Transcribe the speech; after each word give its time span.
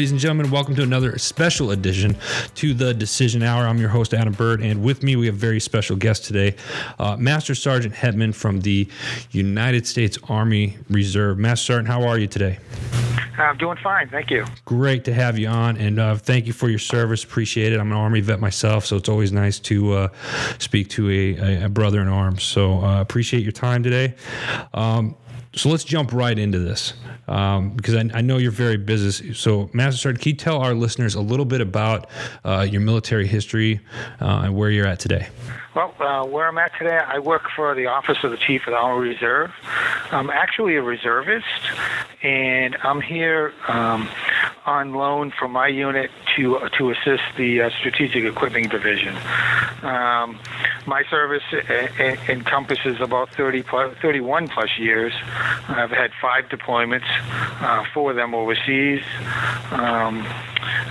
Ladies 0.00 0.12
and 0.12 0.20
gentlemen, 0.20 0.50
welcome 0.50 0.74
to 0.76 0.82
another 0.82 1.18
special 1.18 1.72
edition 1.72 2.16
to 2.54 2.72
the 2.72 2.94
Decision 2.94 3.42
Hour. 3.42 3.66
I'm 3.66 3.76
your 3.76 3.90
host, 3.90 4.14
Adam 4.14 4.32
Bird, 4.32 4.62
and 4.62 4.82
with 4.82 5.02
me 5.02 5.14
we 5.14 5.26
have 5.26 5.34
a 5.34 5.38
very 5.38 5.60
special 5.60 5.94
guest 5.94 6.24
today, 6.24 6.56
uh, 6.98 7.18
Master 7.18 7.54
Sergeant 7.54 7.94
Hetman 7.94 8.32
from 8.32 8.62
the 8.62 8.88
United 9.30 9.86
States 9.86 10.16
Army 10.26 10.78
Reserve. 10.88 11.36
Master 11.36 11.74
Sergeant, 11.74 11.88
how 11.88 12.08
are 12.08 12.18
you 12.18 12.26
today? 12.26 12.58
I'm 13.36 13.58
doing 13.58 13.76
fine, 13.82 14.08
thank 14.08 14.30
you. 14.30 14.46
Great 14.64 15.04
to 15.04 15.12
have 15.12 15.38
you 15.38 15.48
on, 15.48 15.76
and 15.76 15.98
uh, 15.98 16.16
thank 16.16 16.46
you 16.46 16.54
for 16.54 16.70
your 16.70 16.78
service. 16.78 17.22
Appreciate 17.22 17.74
it. 17.74 17.78
I'm 17.78 17.92
an 17.92 17.98
Army 17.98 18.22
vet 18.22 18.40
myself, 18.40 18.86
so 18.86 18.96
it's 18.96 19.10
always 19.10 19.32
nice 19.32 19.58
to 19.58 19.92
uh, 19.92 20.08
speak 20.56 20.88
to 20.90 21.10
a, 21.10 21.64
a, 21.64 21.68
brother 21.68 22.00
in 22.00 22.08
arms. 22.08 22.42
So 22.42 22.82
uh, 22.82 23.02
appreciate 23.02 23.42
your 23.42 23.52
time 23.52 23.82
today. 23.82 24.14
Um, 24.72 25.14
so 25.54 25.68
let's 25.68 25.84
jump 25.84 26.12
right 26.12 26.38
into 26.38 26.58
this 26.58 26.94
um, 27.26 27.70
because 27.70 27.96
I, 27.96 28.08
I, 28.14 28.20
know 28.20 28.38
you're 28.38 28.52
very 28.52 28.76
busy. 28.76 29.34
So, 29.34 29.68
Master 29.72 29.98
Sergeant, 29.98 30.22
can 30.22 30.30
you 30.30 30.36
tell 30.36 30.58
our 30.58 30.74
listeners 30.74 31.14
a 31.16 31.20
little 31.20 31.44
bit 31.44 31.60
about 31.60 32.08
uh, 32.44 32.66
your 32.70 32.80
military 32.80 33.26
history 33.26 33.80
uh, 34.20 34.42
and 34.44 34.56
where 34.56 34.70
you're 34.70 34.86
at 34.86 35.00
today? 35.00 35.28
Well, 35.74 35.94
uh, 36.00 36.24
where 36.26 36.48
I'm 36.48 36.58
at 36.58 36.72
today, 36.78 36.98
I 36.98 37.18
work 37.20 37.42
for 37.54 37.74
the 37.74 37.86
Office 37.86 38.18
of 38.24 38.32
the 38.32 38.36
Chief 38.36 38.62
of 38.66 38.72
the 38.72 38.76
Army 38.76 39.10
Reserve. 39.10 39.50
I'm 40.10 40.30
actually 40.30 40.76
a 40.76 40.82
reservist, 40.82 41.46
and 42.22 42.76
I'm 42.82 43.00
here 43.00 43.52
um, 43.68 44.08
on 44.66 44.92
loan 44.92 45.32
from 45.38 45.52
my 45.52 45.68
unit 45.68 46.10
to 46.36 46.68
to 46.78 46.90
assist 46.90 47.22
the 47.36 47.62
uh, 47.62 47.70
Strategic 47.78 48.24
Equipping 48.24 48.68
Division. 48.68 49.16
Um, 49.82 50.38
my 50.86 51.04
service 51.10 51.42
encompasses 52.28 53.00
about 53.00 53.30
30 53.30 53.62
plus, 53.62 53.96
31 53.98 54.48
plus 54.48 54.78
years. 54.78 55.12
I've 55.68 55.90
had 55.90 56.10
five 56.20 56.46
deployments, 56.46 57.08
uh, 57.60 57.84
four 57.92 58.10
of 58.10 58.16
them 58.16 58.34
overseas. 58.34 59.02
Um, 59.70 60.26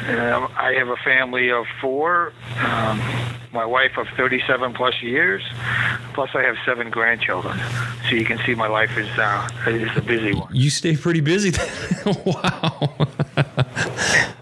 uh, 0.08 0.48
I 0.58 0.74
have 0.78 0.90
a 0.90 0.98
family 0.98 1.52
of 1.52 1.66
four. 1.82 2.34
Um, 2.60 3.02
my 3.52 3.66
wife 3.66 3.98
of 3.98 4.08
37 4.16 4.74
plus 4.74 5.02
years. 5.02 5.42
Plus, 6.14 6.30
I 6.34 6.44
have 6.44 6.56
seven 6.66 6.90
grandchildren. 6.90 7.60
So 8.10 8.16
you 8.16 8.26
can 8.26 8.38
see 8.40 8.56
my 8.56 8.68
life 8.68 8.98
is 8.98 9.10
uh, 9.18 9.50
is 9.68 9.96
a 9.98 10.02
busy 10.02 10.34
one. 10.34 10.54
You 10.54 10.70
stay 10.70 10.96
pretty 10.96 11.22
busy. 11.22 11.52
wow. 12.06 12.96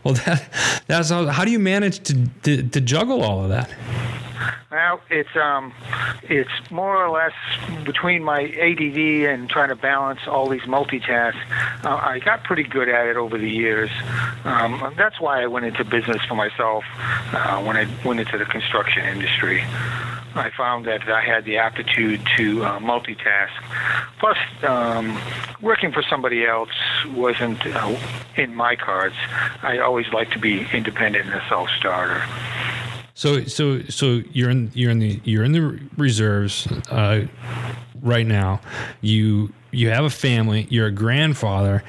well, 0.04 0.14
that 0.14 0.50
that's 0.88 1.10
how, 1.10 1.26
how 1.28 1.46
do 1.46 1.52
you 1.52 1.60
manage 1.60 2.00
to, 2.04 2.28
to 2.44 2.64
to 2.64 2.82
juggle 2.82 3.24
all 3.24 3.44
of 3.44 3.50
that? 3.50 3.70
Well, 4.72 5.02
it's 5.10 5.36
um, 5.36 5.74
it's 6.24 6.72
more 6.72 6.98
or 6.98 7.10
less 7.10 7.34
between 7.86 8.24
my 8.24 8.42
ADD 8.42 8.98
and 9.30 9.50
trying 9.50 9.70
to 9.70 9.76
balance 9.76 10.22
all 10.28 10.50
these 10.50 10.62
multitasks. 10.62 11.40
Uh, 11.86 11.96
I 11.96 12.20
got 12.20 12.44
pretty 12.44 12.64
good 12.64 12.90
at 12.90 13.08
it 13.08 13.18
over 13.18 13.38
the 13.38 13.50
years. 13.50 13.90
Um, 14.44 14.94
that's 14.98 15.20
why 15.20 15.42
I 15.42 15.48
went 15.48 15.66
into 15.66 15.84
business 15.86 16.22
for 16.28 16.36
myself 16.36 16.84
uh, 16.98 17.62
when 17.64 17.78
I 17.78 17.88
went 18.06 18.20
into 18.20 18.38
the 18.38 18.46
construction 18.46 19.06
industry. 19.06 19.64
I 20.36 20.52
found 20.56 20.86
that 20.86 21.10
I 21.10 21.22
had 21.22 21.46
the 21.46 21.58
aptitude 21.58 22.22
to 22.38 22.64
uh, 22.64 22.80
multitask. 22.80 23.50
Plus, 24.20 24.38
um, 24.64 25.20
working 25.62 25.92
for 25.92 26.04
somebody 26.04 26.46
else 26.46 26.70
wasn't 27.08 27.66
uh, 27.66 27.98
in 28.36 28.54
my 28.54 28.76
cards. 28.76 29.16
I 29.64 29.80
always 29.80 30.08
like 30.14 30.32
to 30.32 30.40
be 30.40 30.68
independent 30.72 31.26
and 31.26 31.34
a 31.34 31.44
self-starter. 31.50 32.22
So 33.18 33.46
so 33.46 33.82
so 33.90 34.22
you're 34.32 34.52
in 34.52 34.70
you're 34.76 34.92
in 34.92 35.00
the 35.00 35.20
you're 35.24 35.44
in 35.44 35.52
the 35.52 35.80
reserves 35.98 36.68
uh, 36.92 37.26
right 38.00 38.28
now. 38.28 38.62
You 39.02 39.52
you 39.72 39.90
have 39.90 40.06
a 40.06 40.10
family. 40.12 40.68
You're 40.70 40.86
a 40.86 40.92
grandfather, 40.92 41.84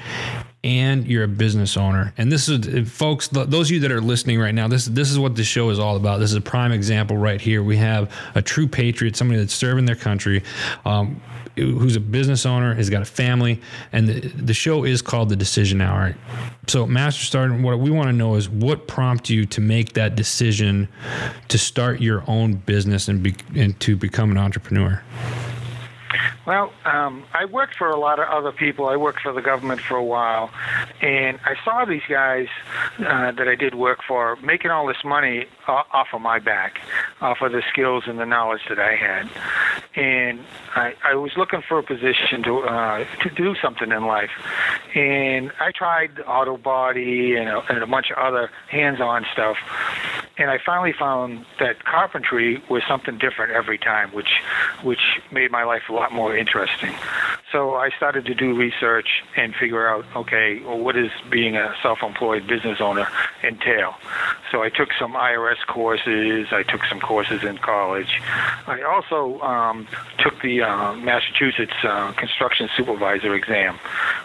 and 0.63 1.05
you're 1.05 1.25
a 1.25 1.27
business 1.27 1.77
owner. 1.77 2.15
And 2.17 2.31
this 2.31 2.49
is, 2.49 2.91
folks, 2.91 3.27
those 3.27 3.67
of 3.67 3.71
you 3.71 3.79
that 3.81 3.91
are 3.91 4.01
listening 4.01 4.39
right 4.39 4.55
now, 4.55 4.67
this 4.67 4.85
this 4.85 5.11
is 5.11 5.19
what 5.19 5.35
this 5.35 5.45
show 5.45 5.69
is 5.69 5.77
all 5.77 5.97
about. 5.97 6.19
This 6.19 6.31
is 6.31 6.35
a 6.35 6.41
prime 6.41 6.71
example 6.71 7.15
right 7.15 7.39
here. 7.39 7.61
We 7.61 7.77
have 7.77 8.11
a 8.33 8.41
true 8.41 8.67
patriot, 8.67 9.15
somebody 9.15 9.39
that's 9.39 9.53
serving 9.53 9.85
their 9.85 9.95
country. 9.95 10.41
Um, 10.83 11.21
who's 11.59 11.95
a 11.95 11.99
business 11.99 12.45
owner, 12.45 12.73
has 12.75 12.89
got 12.89 13.01
a 13.01 13.05
family, 13.05 13.61
and 13.91 14.07
the, 14.07 14.19
the 14.19 14.53
show 14.53 14.83
is 14.83 15.01
called 15.01 15.29
The 15.29 15.35
Decision 15.35 15.81
Hour. 15.81 16.15
So, 16.67 16.85
Master 16.85 17.25
Sergeant, 17.25 17.61
what 17.61 17.79
we 17.79 17.89
want 17.89 18.07
to 18.07 18.13
know 18.13 18.35
is 18.35 18.49
what 18.49 18.87
prompted 18.87 19.29
you 19.31 19.45
to 19.47 19.61
make 19.61 19.93
that 19.93 20.15
decision 20.15 20.87
to 21.47 21.57
start 21.57 22.01
your 22.01 22.23
own 22.27 22.53
business 22.53 23.07
and, 23.07 23.23
be, 23.23 23.35
and 23.55 23.79
to 23.81 23.95
become 23.95 24.31
an 24.31 24.37
entrepreneur? 24.37 25.01
Well, 26.45 26.71
um, 26.85 27.25
I 27.33 27.45
worked 27.45 27.75
for 27.75 27.89
a 27.89 27.99
lot 27.99 28.19
of 28.19 28.27
other 28.27 28.51
people. 28.51 28.87
I 28.87 28.95
worked 28.95 29.21
for 29.21 29.33
the 29.33 29.41
government 29.41 29.81
for 29.81 29.95
a 29.95 30.03
while, 30.03 30.49
and 31.01 31.39
I 31.45 31.55
saw 31.63 31.85
these 31.85 32.01
guys 32.09 32.47
uh, 32.99 33.31
that 33.31 33.47
I 33.47 33.55
did 33.55 33.75
work 33.75 33.99
for 34.07 34.35
making 34.37 34.71
all 34.71 34.87
this 34.87 35.03
money 35.05 35.45
off 35.67 36.07
of 36.13 36.21
my 36.21 36.39
back, 36.39 36.79
off 37.21 37.41
of 37.41 37.51
the 37.51 37.61
skills 37.69 38.05
and 38.07 38.17
the 38.19 38.25
knowledge 38.25 38.61
that 38.69 38.79
I 38.79 38.95
had. 38.95 39.29
And 39.95 40.39
I, 40.75 40.93
I 41.03 41.15
was 41.15 41.31
looking 41.37 41.61
for 41.67 41.79
a 41.79 41.83
position 41.83 42.41
to 42.43 42.59
uh, 42.59 43.05
to 43.23 43.29
do 43.29 43.55
something 43.61 43.91
in 43.91 44.05
life, 44.05 44.31
and 44.95 45.51
I 45.59 45.71
tried 45.71 46.19
auto 46.25 46.57
body 46.57 47.35
and 47.35 47.49
a, 47.49 47.59
and 47.69 47.83
a 47.83 47.87
bunch 47.87 48.09
of 48.11 48.17
other 48.17 48.49
hands-on 48.69 49.25
stuff. 49.33 49.57
And 50.39 50.49
I 50.49 50.57
finally 50.65 50.93
found 50.97 51.45
that 51.59 51.83
carpentry 51.83 52.63
was 52.69 52.81
something 52.87 53.17
different 53.17 53.51
every 53.51 53.77
time, 53.77 54.09
which 54.13 54.39
which 54.83 55.19
made 55.31 55.51
my 55.51 55.63
life 55.63 55.83
a 55.89 55.93
lot 55.93 56.13
more 56.13 56.35
interesting. 56.35 56.95
So 57.51 57.75
I 57.75 57.89
started 57.97 58.25
to 58.27 58.35
do 58.35 58.55
research 58.55 59.23
and 59.35 59.53
figure 59.55 59.87
out, 59.87 60.05
okay, 60.15 60.61
well, 60.63 60.79
what 60.79 60.95
does 60.95 61.09
being 61.29 61.57
a 61.57 61.75
self-employed 61.81 62.47
business 62.47 62.79
owner 62.79 63.07
entail? 63.43 63.95
So 64.51 64.61
I 64.63 64.69
took 64.69 64.89
some 64.99 65.13
IRS 65.13 65.65
courses. 65.67 66.47
I 66.51 66.63
took 66.63 66.85
some 66.85 66.99
courses 66.99 67.43
in 67.43 67.57
college. 67.57 68.21
I 68.67 68.81
also 68.83 69.41
um, 69.41 69.87
took 70.19 70.41
the 70.41 70.61
uh, 70.61 70.93
Massachusetts 70.95 71.73
uh, 71.83 72.11
construction 72.13 72.69
supervisor 72.77 73.33
exam, 73.33 73.79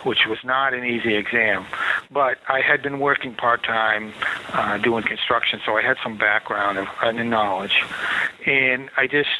which 0.04 0.26
was 0.28 0.38
not 0.44 0.75
an 0.75 0.84
easy 0.84 1.14
exam. 1.14 1.64
But 2.10 2.38
I 2.48 2.60
had 2.60 2.82
been 2.82 3.00
working 3.00 3.34
part-time 3.34 4.12
uh, 4.53 4.78
doing 4.78 5.03
construction, 5.04 5.60
so 5.65 5.76
I 5.76 5.82
had 5.82 5.97
some 6.03 6.16
background 6.16 6.78
and 6.78 6.88
and 7.03 7.31
knowledge. 7.31 7.82
And 8.47 8.91
I 8.97 9.06
just 9.06 9.31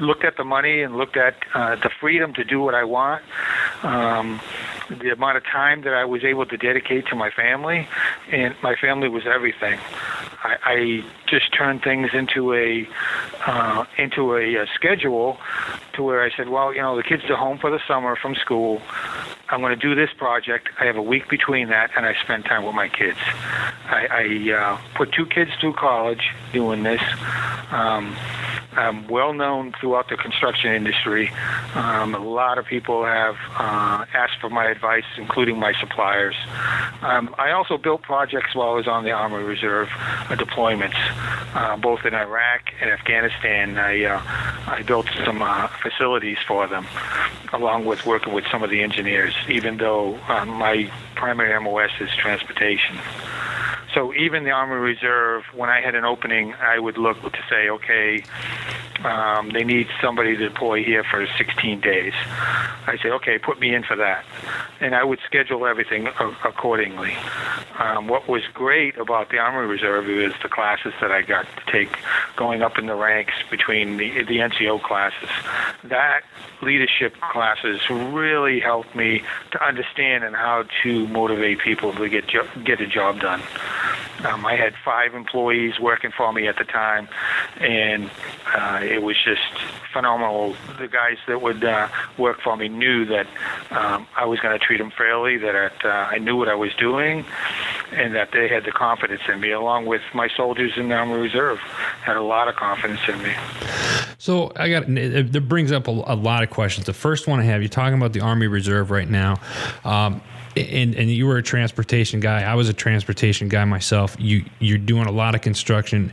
looked 0.00 0.24
at 0.24 0.36
the 0.36 0.44
money 0.44 0.82
and 0.82 0.96
looked 0.96 1.16
at 1.16 1.34
uh, 1.54 1.76
the 1.76 1.90
freedom 2.00 2.32
to 2.34 2.44
do 2.44 2.60
what 2.60 2.74
I 2.74 2.84
want, 2.84 3.22
um, 3.82 4.40
the 4.88 5.10
amount 5.10 5.36
of 5.36 5.44
time 5.44 5.82
that 5.82 5.94
I 5.94 6.04
was 6.04 6.22
able 6.22 6.46
to 6.46 6.56
dedicate 6.56 7.06
to 7.08 7.16
my 7.16 7.30
family, 7.30 7.88
and 8.30 8.54
my 8.62 8.76
family 8.76 9.08
was 9.08 9.24
everything. 9.26 9.78
I, 10.44 10.56
I 10.64 11.04
just 11.26 11.52
turned 11.52 11.82
things 11.82 12.10
into 12.12 12.52
a 12.52 12.88
uh, 13.46 13.84
into 13.98 14.34
a, 14.34 14.56
a 14.56 14.66
schedule 14.74 15.38
to 15.94 16.02
where 16.02 16.22
I 16.22 16.30
said, 16.36 16.48
well, 16.48 16.74
you 16.74 16.80
know, 16.80 16.96
the 16.96 17.02
kids 17.02 17.24
are 17.28 17.36
home 17.36 17.58
for 17.58 17.70
the 17.70 17.80
summer 17.86 18.16
from 18.16 18.34
school. 18.34 18.80
I'm 19.48 19.60
going 19.60 19.78
to 19.78 19.80
do 19.80 19.94
this 19.94 20.10
project. 20.16 20.68
I 20.80 20.86
have 20.86 20.96
a 20.96 21.02
week 21.02 21.28
between 21.28 21.68
that, 21.68 21.90
and 21.96 22.06
I 22.06 22.14
spend 22.22 22.44
time 22.46 22.64
with 22.64 22.74
my 22.74 22.88
kids. 22.88 23.18
I, 23.84 24.06
I 24.10 24.52
uh, 24.52 24.80
put 24.94 25.12
two 25.12 25.26
kids 25.26 25.50
through 25.60 25.74
college 25.74 26.30
doing 26.52 26.82
this. 26.82 27.02
Um, 27.70 28.16
I'm 28.74 29.06
well 29.08 29.34
known 29.34 29.74
throughout 29.78 30.08
the 30.08 30.16
construction 30.16 30.72
industry. 30.72 31.30
Um, 31.74 32.14
a 32.14 32.18
lot 32.18 32.56
of 32.56 32.64
people 32.64 33.04
have 33.04 33.36
uh, 33.58 34.06
asked 34.14 34.40
for 34.40 34.48
my 34.48 34.66
advice, 34.66 35.04
including 35.18 35.58
my 35.58 35.74
suppliers. 35.78 36.34
Um, 37.02 37.34
I 37.38 37.50
also 37.50 37.76
built 37.76 38.02
projects 38.02 38.54
while 38.54 38.70
I 38.70 38.74
was 38.74 38.88
on 38.88 39.04
the 39.04 39.10
Army 39.10 39.42
Reserve 39.44 39.88
uh, 39.92 40.36
deployments, 40.36 40.96
uh, 41.54 41.76
both 41.76 42.06
in 42.06 42.14
Iraq 42.14 42.72
and 42.80 42.90
Afghanistan. 42.90 43.76
I, 43.76 44.04
uh, 44.04 44.22
I 44.66 44.82
built 44.82 45.06
some 45.24 45.42
uh, 45.42 45.68
facilities 45.82 46.38
for 46.46 46.66
them, 46.66 46.86
along 47.52 47.84
with 47.84 48.06
working 48.06 48.32
with 48.32 48.44
some 48.50 48.62
of 48.62 48.70
the 48.70 48.82
engineers, 48.82 49.34
even 49.48 49.76
though 49.78 50.18
uh, 50.28 50.44
my 50.44 50.90
primary 51.14 51.58
MOS 51.60 51.90
is 52.00 52.10
transportation. 52.16 52.98
So 53.94 54.14
even 54.14 54.44
the 54.44 54.50
Army 54.50 54.76
Reserve, 54.76 55.44
when 55.54 55.68
I 55.68 55.80
had 55.80 55.94
an 55.94 56.04
opening, 56.04 56.54
I 56.54 56.78
would 56.78 56.96
look 56.96 57.20
to 57.20 57.44
say, 57.50 57.68
okay, 57.68 58.24
um, 59.04 59.50
they 59.50 59.64
need 59.64 59.88
somebody 60.00 60.36
to 60.36 60.48
deploy 60.48 60.84
here 60.84 61.04
for 61.04 61.26
16 61.38 61.80
days. 61.80 62.12
I 62.86 62.96
say, 63.02 63.10
okay, 63.10 63.38
put 63.38 63.58
me 63.60 63.74
in 63.74 63.82
for 63.82 63.96
that, 63.96 64.24
and 64.80 64.94
I 64.94 65.04
would 65.04 65.18
schedule 65.26 65.66
everything 65.66 66.06
a- 66.06 66.36
accordingly. 66.44 67.14
Um, 67.78 68.06
what 68.08 68.28
was 68.28 68.42
great 68.52 68.98
about 68.98 69.30
the 69.30 69.38
Army 69.38 69.66
Reserve 69.68 70.08
is 70.08 70.32
the 70.42 70.48
classes 70.48 70.92
that 71.00 71.10
I 71.10 71.22
got 71.22 71.46
to 71.56 71.72
take, 71.72 71.96
going 72.36 72.62
up 72.62 72.78
in 72.78 72.86
the 72.86 72.94
ranks 72.94 73.34
between 73.50 73.96
the 73.96 74.22
the 74.22 74.38
NCO 74.38 74.82
classes. 74.82 75.28
That 75.84 76.22
leadership 76.60 77.14
classes 77.20 77.80
really 77.90 78.60
helped 78.60 78.94
me 78.94 79.22
to 79.50 79.64
understand 79.64 80.24
and 80.24 80.36
how 80.36 80.64
to 80.82 81.08
motivate 81.08 81.58
people 81.60 81.92
to 81.94 82.08
get 82.08 82.26
jo- 82.28 82.48
get 82.64 82.80
a 82.80 82.86
job 82.86 83.20
done. 83.20 83.42
Um, 84.24 84.46
I 84.46 84.56
had 84.56 84.74
five 84.84 85.14
employees 85.14 85.78
working 85.80 86.12
for 86.16 86.32
me 86.32 86.48
at 86.48 86.56
the 86.56 86.64
time, 86.64 87.08
and 87.60 88.10
uh, 88.54 88.80
it 88.82 89.02
was 89.02 89.16
just 89.24 89.42
phenomenal. 89.92 90.54
The 90.78 90.88
guys 90.88 91.18
that 91.26 91.42
would 91.42 91.64
uh, 91.64 91.88
work 92.18 92.40
for 92.40 92.56
me 92.56 92.68
knew 92.68 93.04
that 93.06 93.26
um, 93.70 94.06
I 94.16 94.24
was 94.24 94.40
going 94.40 94.58
to 94.58 94.64
treat 94.64 94.78
them 94.78 94.90
fairly, 94.90 95.38
that 95.38 95.84
uh, 95.84 95.88
I 95.88 96.18
knew 96.18 96.36
what 96.36 96.48
I 96.48 96.54
was 96.54 96.74
doing, 96.74 97.24
and 97.92 98.14
that 98.14 98.30
they 98.32 98.48
had 98.48 98.64
the 98.64 98.72
confidence 98.72 99.22
in 99.28 99.40
me, 99.40 99.50
along 99.50 99.86
with 99.86 100.02
my 100.14 100.28
soldiers 100.36 100.72
in 100.76 100.88
the 100.88 100.94
Army 100.94 101.14
Reserve 101.14 101.58
had 101.58 102.16
a 102.16 102.22
lot 102.22 102.48
of 102.48 102.56
confidence 102.56 103.00
in 103.08 103.22
me. 103.22 103.34
So 104.18 104.52
I 104.54 104.70
got 104.70 104.84
it, 104.88 105.48
brings 105.48 105.72
up 105.72 105.88
a, 105.88 105.90
a, 105.90 106.14
lot 106.14 106.44
of 106.44 106.50
questions. 106.50 106.86
The 106.86 106.92
first 106.92 107.26
one 107.26 107.40
I 107.40 107.44
have, 107.44 107.60
you're 107.60 107.68
talking 107.68 107.98
about 107.98 108.12
the 108.12 108.20
Army 108.20 108.46
Reserve 108.46 108.90
right 108.90 109.08
now. 109.08 109.40
Um, 109.84 110.22
and 110.56 110.94
and 110.94 111.10
you 111.10 111.26
were 111.26 111.36
a 111.36 111.42
transportation 111.42 112.20
guy. 112.20 112.42
I 112.42 112.54
was 112.54 112.68
a 112.68 112.72
transportation 112.72 113.48
guy 113.48 113.64
myself. 113.64 114.16
You 114.18 114.44
you're 114.58 114.78
doing 114.78 115.06
a 115.06 115.12
lot 115.12 115.34
of 115.34 115.40
construction, 115.40 116.12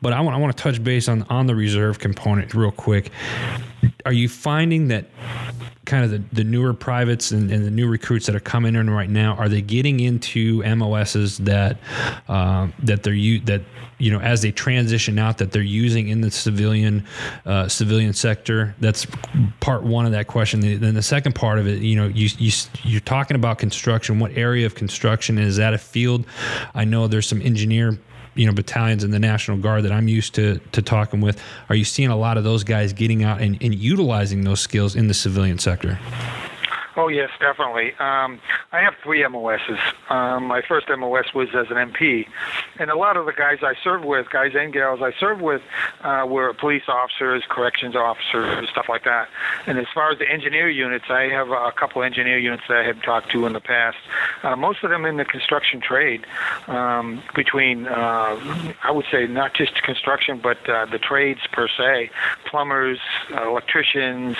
but 0.00 0.12
I 0.12 0.20
want 0.20 0.36
I 0.36 0.38
want 0.38 0.56
to 0.56 0.62
touch 0.62 0.82
base 0.82 1.08
on 1.08 1.22
on 1.24 1.46
the 1.46 1.54
reserve 1.54 1.98
component 1.98 2.54
real 2.54 2.70
quick. 2.70 3.10
Are 4.04 4.12
you 4.12 4.28
finding 4.28 4.88
that 4.88 5.06
kind 5.92 6.06
of 6.06 6.10
the, 6.10 6.36
the 6.36 6.42
newer 6.42 6.72
privates 6.72 7.32
and, 7.32 7.52
and, 7.52 7.66
the 7.66 7.70
new 7.70 7.86
recruits 7.86 8.24
that 8.24 8.34
are 8.34 8.40
coming 8.40 8.74
in 8.74 8.88
right 8.88 9.10
now 9.10 9.34
are 9.34 9.46
they 9.46 9.60
getting 9.60 10.00
into 10.00 10.62
MOSs 10.62 11.36
that 11.36 11.76
uh, 12.28 12.66
that 12.82 13.02
they're 13.02 13.12
u- 13.12 13.40
that 13.40 13.60
you 13.98 14.10
know 14.10 14.18
as 14.20 14.40
they 14.40 14.50
transition 14.50 15.18
out 15.18 15.36
that 15.36 15.52
they're 15.52 15.60
using 15.60 16.08
in 16.08 16.22
the 16.22 16.30
civilian 16.30 17.04
uh, 17.44 17.68
civilian 17.68 18.14
sector? 18.14 18.74
That's 18.80 19.06
part 19.60 19.82
one 19.82 20.06
of 20.06 20.12
that 20.12 20.28
question. 20.28 20.60
Then 20.60 20.94
the 20.94 21.02
second 21.02 21.34
part 21.34 21.58
of 21.58 21.66
it 21.66 21.82
you 21.82 21.96
know 21.96 22.08
you, 22.08 22.30
you 22.38 22.50
you're 22.84 23.00
talking 23.02 23.34
about 23.34 23.58
construction. 23.58 24.18
What 24.18 24.32
area 24.32 24.64
of 24.64 24.74
construction 24.74 25.36
is 25.36 25.58
that 25.58 25.74
a 25.74 25.78
field? 25.78 26.24
I 26.74 26.86
know 26.86 27.06
there's 27.06 27.28
some 27.28 27.42
engineer 27.42 27.98
you 28.34 28.46
know 28.46 28.52
battalions 28.52 29.04
in 29.04 29.10
the 29.10 29.18
National 29.18 29.56
Guard 29.56 29.84
that 29.84 29.92
I'm 29.92 30.08
used 30.08 30.34
to 30.34 30.58
to 30.72 30.82
talking 30.82 31.20
with. 31.20 31.40
Are 31.68 31.74
you 31.74 31.84
seeing 31.84 32.08
a 32.08 32.16
lot 32.16 32.38
of 32.38 32.44
those 32.44 32.64
guys 32.64 32.92
getting 32.92 33.24
out 33.24 33.40
and, 33.40 33.62
and 33.62 33.74
utilizing 33.74 34.44
those 34.44 34.60
skills 34.60 34.96
in 34.96 35.08
the 35.08 35.14
civilian 35.14 35.58
sector? 35.58 35.98
Oh 36.96 37.08
yes, 37.08 37.30
definitely. 37.40 37.92
Um, 37.98 38.38
I 38.70 38.80
have 38.82 38.94
three 39.02 39.26
MOSs. 39.26 39.78
Um, 40.10 40.44
my 40.44 40.60
first 40.60 40.88
MOS 40.90 41.32
was 41.34 41.48
as 41.54 41.66
an 41.70 41.76
MP, 41.76 42.26
and 42.78 42.90
a 42.90 42.96
lot 42.96 43.16
of 43.16 43.24
the 43.24 43.32
guys 43.32 43.58
I 43.62 43.74
served 43.82 44.04
with, 44.04 44.28
guys 44.30 44.52
and 44.54 44.72
gals 44.72 45.00
I 45.02 45.12
served 45.18 45.40
with, 45.40 45.62
uh, 46.02 46.26
were 46.28 46.52
police 46.52 46.82
officers, 46.88 47.44
corrections 47.48 47.96
officers, 47.96 48.68
stuff 48.70 48.86
like 48.90 49.04
that. 49.04 49.28
And 49.66 49.78
as 49.78 49.86
far 49.94 50.10
as 50.10 50.18
the 50.18 50.30
engineer 50.30 50.68
units, 50.68 51.06
I 51.08 51.22
have 51.30 51.48
a 51.48 51.72
couple 51.72 52.02
engineer 52.02 52.38
units 52.38 52.64
that 52.68 52.78
I 52.78 52.84
have 52.84 53.00
talked 53.02 53.30
to 53.32 53.46
in 53.46 53.54
the 53.54 53.60
past. 53.60 53.96
Uh, 54.42 54.56
most 54.56 54.84
of 54.84 54.90
them 54.90 55.06
in 55.06 55.16
the 55.16 55.24
construction 55.24 55.80
trade, 55.80 56.26
um, 56.66 57.22
between 57.34 57.86
uh, 57.86 58.74
I 58.82 58.90
would 58.90 59.06
say 59.10 59.26
not 59.26 59.54
just 59.54 59.82
construction, 59.82 60.40
but 60.42 60.68
uh, 60.68 60.86
the 60.86 60.98
trades 60.98 61.40
per 61.52 61.68
se, 61.68 62.10
plumbers, 62.44 62.98
electricians, 63.30 64.36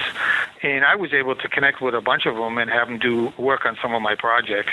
and 0.63 0.85
I 0.85 0.95
was 0.95 1.13
able 1.13 1.35
to 1.35 1.49
connect 1.49 1.81
with 1.81 1.95
a 1.95 2.01
bunch 2.01 2.27
of 2.27 2.37
them 2.37 2.59
and 2.59 2.71
have 2.71 2.89
them 2.89 2.99
do 2.99 3.33
work 3.37 3.67
on 3.67 3.77
some 3.83 3.95
of 3.95 4.03
my 4.03 4.15
projects. 4.15 4.73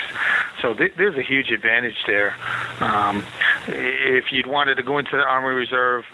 So 0.62 0.74
th- 0.74 0.94
there's 0.96 1.16
a 1.16 1.22
huge 1.22 1.50
advantage 1.50 1.96
there. 2.06 2.34
Um, 2.80 3.24
if 3.66 4.30
you'd 4.30 4.46
wanted 4.46 4.76
to 4.76 4.82
go 4.82 4.98
into 4.98 5.16
the 5.16 5.22
Army 5.22 5.54
Reserve, 5.54 6.04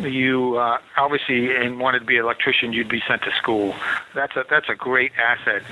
you 0.00 0.56
uh, 0.56 0.78
obviously 0.96 1.54
and 1.54 1.78
wanted 1.78 2.00
to 2.00 2.04
be 2.04 2.16
an 2.16 2.24
electrician, 2.24 2.72
you'd 2.72 2.88
be 2.88 3.02
sent 3.06 3.22
to 3.22 3.30
school. 3.36 3.74
That's 4.14 4.36
a 4.36 4.44
that's 4.48 4.68
a 4.68 4.74
great 4.74 5.12
asset. 5.18 5.62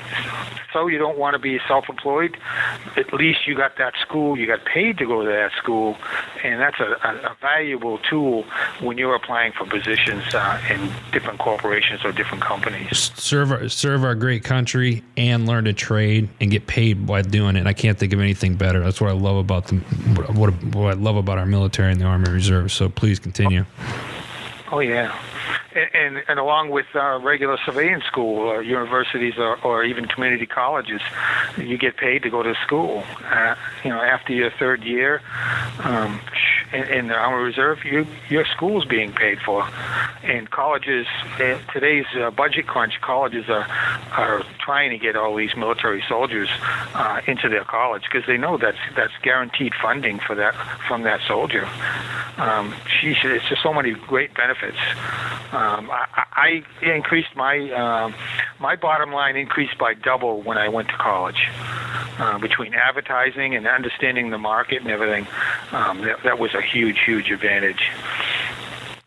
So 0.73 0.87
you 0.87 0.99
don't 0.99 1.19
want 1.19 1.35
to 1.35 1.39
be 1.39 1.59
self-employed. 1.67 2.37
At 2.97 3.13
least 3.15 3.47
you 3.47 3.57
got 3.57 3.79
that 3.79 3.95
school. 4.03 4.37
You 4.39 4.47
got 4.47 4.65
paid 4.65 4.99
to 4.99 5.07
go 5.07 5.23
to 5.23 5.29
that 5.29 5.53
school, 5.57 5.97
and 6.45 6.61
that's 6.61 6.79
a, 6.79 6.97
a, 7.03 7.33
a 7.33 7.37
valuable 7.41 7.99
tool 7.99 8.45
when 8.81 8.99
you're 8.99 9.15
applying 9.15 9.53
for 9.53 9.65
positions 9.65 10.35
uh, 10.35 10.61
in 10.71 10.93
different 11.13 11.39
corporations 11.39 12.05
or 12.05 12.13
different 12.13 12.45
companies. 12.45 13.11
Serve 13.39 13.53
our, 13.53 13.69
serve 13.69 14.03
our 14.03 14.17
great 14.17 14.43
country 14.43 15.05
and 15.17 15.47
learn 15.47 15.67
to 15.67 15.73
trade 15.73 16.29
and 16.41 16.51
get 16.51 16.67
paid 16.67 17.07
by 17.07 17.23
doing 17.23 17.55
it. 17.55 17.61
And 17.61 17.69
I 17.69 17.73
can't 17.73 17.97
think 17.97 18.13
of 18.13 18.19
anything 18.19 18.57
better. 18.57 18.81
That's 18.81 19.01
what 19.01 19.11
I 19.11 19.13
love 19.13 19.37
about 19.37 19.69
the 19.69 19.77
what, 20.33 20.51
what 20.75 20.91
I 20.91 20.95
love 20.95 21.15
about 21.15 21.39
our 21.39 21.47
military 21.47 21.93
and 21.93 22.01
the 22.01 22.05
Army 22.05 22.33
Reserve. 22.33 22.73
So 22.73 22.89
please 22.89 23.21
continue. 23.21 23.65
Oh 24.73 24.81
yeah 24.81 25.17
and, 25.75 26.23
and 26.29 26.39
along 26.39 26.71
with 26.71 26.87
uh, 26.95 27.19
regular 27.21 27.59
civilian 27.65 28.03
school 28.07 28.39
or 28.39 28.63
universities 28.63 29.35
or, 29.39 29.57
or 29.63 29.85
even 29.85 30.07
community 30.07 30.47
colleges, 30.47 31.01
you 31.57 31.79
get 31.79 31.97
paid 31.97 32.23
to 32.23 32.31
go 32.31 32.43
to 32.43 32.55
school. 32.67 33.05
Uh, 33.25 33.55
you 33.85 33.91
know, 33.91 34.01
after 34.01 34.33
your 34.33 34.51
third 34.51 34.83
year 34.83 35.23
um, 35.81 36.21
in, 36.73 36.83
in 36.85 37.07
the 37.09 37.15
Army 37.15 37.45
Reserve, 37.45 37.85
you, 37.85 38.07
your 38.29 38.45
school's 38.45 38.85
being 38.85 39.13
paid 39.13 39.41
for. 39.41 39.67
And 40.23 40.51
colleges, 40.51 41.07
uh, 41.39 41.59
today's 41.73 42.07
uh, 42.17 42.31
budget 42.31 42.67
crunch, 42.67 43.01
colleges 43.01 43.49
are 43.49 43.67
are 44.13 44.45
trying 44.69 44.91
to 44.91 44.99
get 44.99 45.17
all 45.17 45.35
these 45.35 45.57
military 45.57 46.05
soldiers 46.11 46.51
uh, 46.93 47.23
into 47.27 47.49
their 47.49 47.65
college 47.65 48.03
because 48.03 48.27
they 48.27 48.37
know 48.37 48.59
that's 48.59 48.77
that's 48.95 49.15
guaranteed 49.23 49.73
funding 49.81 50.19
for 50.19 50.35
that 50.35 50.55
from 50.87 51.05
that 51.05 51.23
soldier. 51.27 51.67
Um, 52.37 52.75
geez, 53.01 53.17
it's 53.25 53.49
just 53.49 53.63
so 53.63 53.73
many 53.73 53.93
great 53.93 54.35
benefits. 54.35 54.77
Um, 55.53 55.91
I, 55.91 56.63
I 56.85 56.87
increased 56.87 57.35
my 57.35 57.71
uh, 57.71 58.13
my 58.61 58.77
bottom 58.77 59.11
line 59.11 59.37
increased 59.37 59.79
by 59.79 59.95
double 59.95 60.43
when 60.43 60.59
I 60.59 60.69
went 60.69 60.89
to 60.89 60.97
college. 60.99 61.49
Uh, 62.19 62.37
between 62.37 62.75
advertising 62.75 63.55
and 63.55 63.69
understanding 63.69 64.31
the 64.31 64.39
market 64.39 64.83
and 64.83 64.91
everything, 64.91 65.25
um, 65.71 66.03
that, 66.03 66.21
that 66.25 66.37
was 66.37 66.53
a 66.53 66.61
huge, 66.61 66.99
huge 67.07 67.31
advantage. 67.31 67.93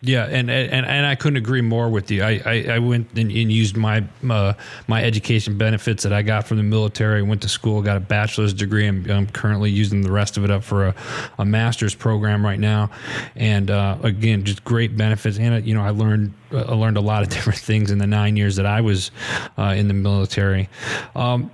Yeah, 0.04 0.26
and, 0.26 0.50
and 0.50 0.84
and 0.84 1.06
I 1.06 1.14
couldn't 1.14 1.38
agree 1.38 1.62
more 1.62 1.88
with 1.88 2.10
you. 2.10 2.24
I, 2.24 2.42
I, 2.44 2.66
I 2.72 2.80
went 2.80 3.10
and, 3.12 3.32
and, 3.32 3.52
used 3.52 3.78
my 3.78 4.04
uh, 4.28 4.54
my 4.88 5.04
education 5.04 5.60
benefits 5.60 6.02
that 6.02 6.12
I 6.12 6.24
got 6.24 6.48
from 6.48 6.58
the 6.58 6.64
military. 6.64 7.22
Went 7.22 7.44
to 7.44 7.50
school, 7.50 7.84
got 7.84 7.98
a 7.98 8.00
bachelor's 8.00 8.52
degree. 8.52 8.88
I'm, 8.88 9.08
I'm 9.12 9.28
currently 9.28 9.70
using 9.70 10.02
the 10.02 10.12
rest 10.12 10.38
of 10.38 10.44
it 10.44 10.50
up 10.50 10.64
for 10.64 10.88
a, 10.88 10.96
a 11.38 11.46
master's 11.46 11.94
program 11.94 12.44
right 12.44 12.60
now. 12.60 12.90
And 13.36 13.70
uh, 13.70 13.98
again, 14.02 14.44
just 14.44 14.64
great 14.64 14.98
benefits. 14.98 15.38
And 15.38 15.64
you 15.68 15.76
know, 15.76 15.84
I 15.84 15.92
learned 15.92 16.34
I 16.52 16.74
learned 16.74 16.98
a 16.98 17.02
lot 17.02 17.22
of 17.22 17.30
different 17.36 17.60
things 17.60 17.92
in 17.92 18.00
the 18.00 18.08
nine 18.08 18.36
years 18.38 18.56
that 18.56 18.66
I 18.66 18.82
was 18.82 19.12
uh, 19.60 19.76
in 19.78 19.88
the 19.88 19.94
military. 19.94 20.68
Um, 21.16 21.52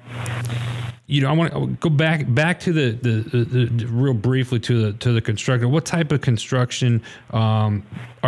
you 1.08 1.22
know, 1.22 1.30
I 1.30 1.32
want 1.32 1.54
to 1.54 1.68
go 1.80 1.90
back 1.90 2.26
back 2.28 2.60
to 2.62 2.74
the, 2.74 2.92
the, 2.92 3.44
the, 3.44 3.66
the, 3.66 3.86
real 3.88 4.14
briefly 4.14 4.60
to 4.60 4.82
the 4.84 4.98
to 5.00 5.14
the 5.14 5.22
construction. 5.22 5.72
What 5.72 5.86
type 5.86 6.12
of 6.12 6.20
construction 6.20 7.02
um, 7.32 7.84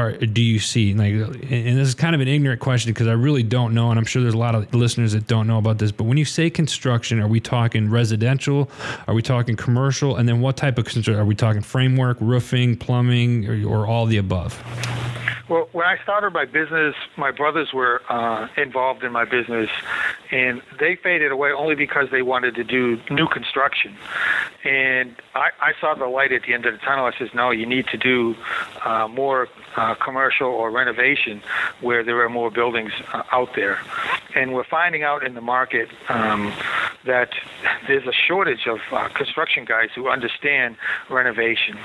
do 0.08 0.42
you 0.42 0.60
see? 0.60 0.94
Like, 0.94 1.14
and 1.14 1.78
this 1.78 1.88
is 1.88 1.96
kind 1.96 2.16
of 2.16 2.22
an 2.22 2.28
ignorant 2.28 2.60
question 2.60 2.92
because 2.92 3.08
I 3.08 3.14
really 3.14 3.44
don't 3.44 3.74
know, 3.74 3.90
and 3.90 4.00
I'm 4.00 4.06
sure 4.06 4.22
there's 4.22 4.34
a 4.34 4.38
lot 4.38 4.56
of 4.56 4.74
listeners 4.74 5.14
that 5.14 5.28
don't 5.28 5.48
know 5.48 5.58
about 5.58 5.78
this. 5.78 5.92
But 5.92 6.06
when 6.06 6.18
you 6.18 6.26
say 6.26 6.50
construction, 6.50 7.20
are 7.20 7.28
we 7.28 7.40
talking 7.40 7.90
residential? 7.90 8.70
Are 9.08 9.14
we 9.14 9.22
talking 9.22 9.56
commercial? 9.56 10.16
And 10.16 10.28
then 10.28 10.42
what 10.42 10.58
type 10.58 10.78
of 10.78 10.86
construction? 10.86 11.20
Are 11.20 11.26
we 11.26 11.36
talking 11.36 11.62
framework, 11.62 12.18
roofing, 12.20 12.78
plumbing, 12.78 13.48
or, 13.48 13.82
or 13.82 13.88
all 13.88 14.06
the 14.06 14.18
above? 14.18 14.64
Well, 15.50 15.68
when 15.72 15.88
I 15.88 15.98
started 16.04 16.32
my 16.32 16.46
business, 16.46 16.94
my 17.18 17.32
brothers 17.32 17.74
were 17.74 18.04
uh, 18.08 18.48
involved 18.56 19.04
in 19.04 19.12
my 19.12 19.26
business, 19.26 19.70
and 20.30 20.62
they 20.80 20.96
faded 20.96 21.32
away 21.32 21.52
only 21.52 21.74
because 21.74 22.12
they 22.12 22.22
wanted 22.22 22.54
to 22.56 22.64
do 22.64 23.02
new 23.10 23.28
construction. 23.28 23.98
And 24.64 25.16
I, 25.34 25.50
I 25.60 25.74
saw 25.82 25.96
the 25.96 26.06
light 26.06 26.32
at 26.34 26.44
the 26.44 26.54
end 26.54 26.68
of 26.68 26.74
the 26.74 26.80
tunnel. 26.80 27.06
I 27.06 27.18
says, 27.18 27.30
no, 27.34 27.50
you 27.50 27.66
need 27.66 27.88
to 27.88 27.98
do 27.98 28.36
uh, 28.86 29.08
more 29.08 29.48
uh, 29.76 29.96
commercial 29.96 30.48
or 30.48 30.72
renovation 30.72 31.42
where 31.82 32.04
there 32.04 32.20
are 32.24 32.30
more 32.30 32.52
buildings 32.52 32.92
uh, 33.14 33.24
out 33.32 33.56
there. 33.56 33.80
And 34.36 34.54
we're 34.54 34.64
finding 34.64 35.04
out 35.04 35.26
in 35.26 35.34
the 35.34 35.42
market 35.42 35.90
um, 36.10 36.54
that 37.06 37.30
there's 37.88 38.06
a 38.06 38.12
shortage 38.12 38.68
of 38.68 38.80
uh, 38.92 39.10
construction 39.10 39.66
guys 39.66 39.90
who 39.96 40.10
understand 40.10 40.76
renovation. 41.10 41.78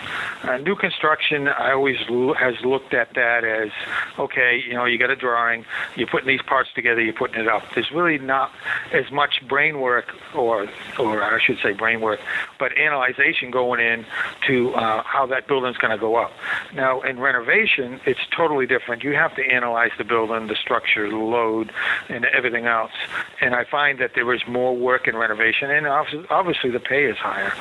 Uh, 0.43 0.59
new 0.59 0.77
construction, 0.77 1.49
I 1.49 1.73
always 1.73 1.97
lo- 2.09 2.35
has 2.35 2.55
looked 2.65 2.95
at 2.95 3.15
that 3.15 3.45
as 3.45 3.71
okay, 4.19 4.63
you 4.67 4.75
know, 4.75 4.85
you 4.85 4.99
got 4.99 5.11
a 5.11 5.17
drawing, 5.17 5.65
you're 5.97 6.07
putting 6.07 6.29
these 6.29 6.43
parts 6.43 6.71
together, 6.75 7.01
you're 7.01 7.15
putting 7.15 7.41
it 7.41 7.49
up. 7.49 7.63
There's 7.75 7.91
really 7.91 8.19
not 8.19 8.51
as 8.93 9.11
much 9.11 9.43
brain 9.49 9.81
work, 9.81 10.15
or 10.35 10.69
or 10.99 11.23
I 11.23 11.41
should 11.43 11.59
say 11.63 11.73
brain 11.73 12.01
work, 12.01 12.21
but 12.59 12.77
analyzation 12.77 13.51
going 13.51 13.81
in 13.81 14.05
to 14.47 14.75
uh, 14.75 15.03
how 15.03 15.27
that 15.27 15.47
building's 15.47 15.77
going 15.79 15.93
to 15.93 15.99
go 15.99 16.17
up. 16.17 16.33
Now, 16.75 17.01
in 17.01 17.19
renovation, 17.21 17.84
it's 18.07 18.21
totally 18.37 18.67
different. 18.67 19.03
You 19.05 19.15
have 19.15 19.35
to 19.37 19.43
analyze 19.45 19.91
the 19.99 20.05
building, 20.05 20.47
the 20.47 20.57
structure, 20.57 21.09
the 21.09 21.17
load, 21.17 21.73
and 22.09 22.25
everything 22.25 22.67
else. 22.67 22.93
And 23.41 23.55
I 23.55 23.65
find 23.65 23.99
that 24.01 24.13
there 24.15 24.33
is 24.35 24.43
more 24.47 24.77
work 24.77 25.07
in 25.07 25.17
renovation, 25.17 25.71
and 25.71 25.87
obviously 25.87 26.71
the 26.71 26.81
pay 26.81 27.05
is 27.05 27.17
higher. 27.17 27.53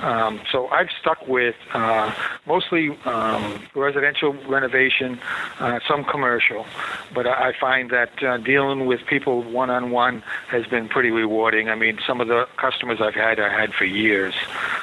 Um, 0.00 0.40
so 0.50 0.68
I've 0.68 0.88
stuck 1.00 1.26
with 1.28 1.54
uh, 1.74 2.12
mostly 2.46 2.96
um, 3.04 3.62
residential 3.74 4.32
renovation, 4.48 5.20
uh, 5.58 5.80
some 5.86 6.04
commercial, 6.04 6.66
but 7.14 7.26
I 7.26 7.52
find 7.60 7.90
that 7.90 8.22
uh, 8.22 8.38
dealing 8.38 8.86
with 8.86 9.00
people 9.06 9.42
one 9.42 9.70
on 9.70 9.90
one 9.90 10.22
has 10.48 10.66
been 10.66 10.88
pretty 10.88 11.10
rewarding. 11.10 11.68
I 11.68 11.74
mean, 11.74 11.98
some 12.06 12.20
of 12.20 12.28
the 12.28 12.48
customers 12.56 13.00
I've 13.00 13.14
had 13.14 13.38
I 13.38 13.48
had 13.48 13.74
for 13.74 13.84
years. 13.84 14.34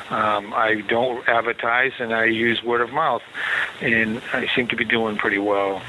Um, 0.09 0.53
I 0.53 0.81
don't 0.87 1.27
advertise 1.27 1.91
and 1.99 2.13
I 2.13 2.25
use 2.25 2.63
word 2.63 2.81
of 2.81 2.91
mouth, 2.91 3.23
and 3.81 4.21
I 4.33 4.47
seem 4.55 4.67
to 4.69 4.75
be 4.75 4.85
doing 4.85 5.17
pretty 5.17 5.39
well. 5.39 5.81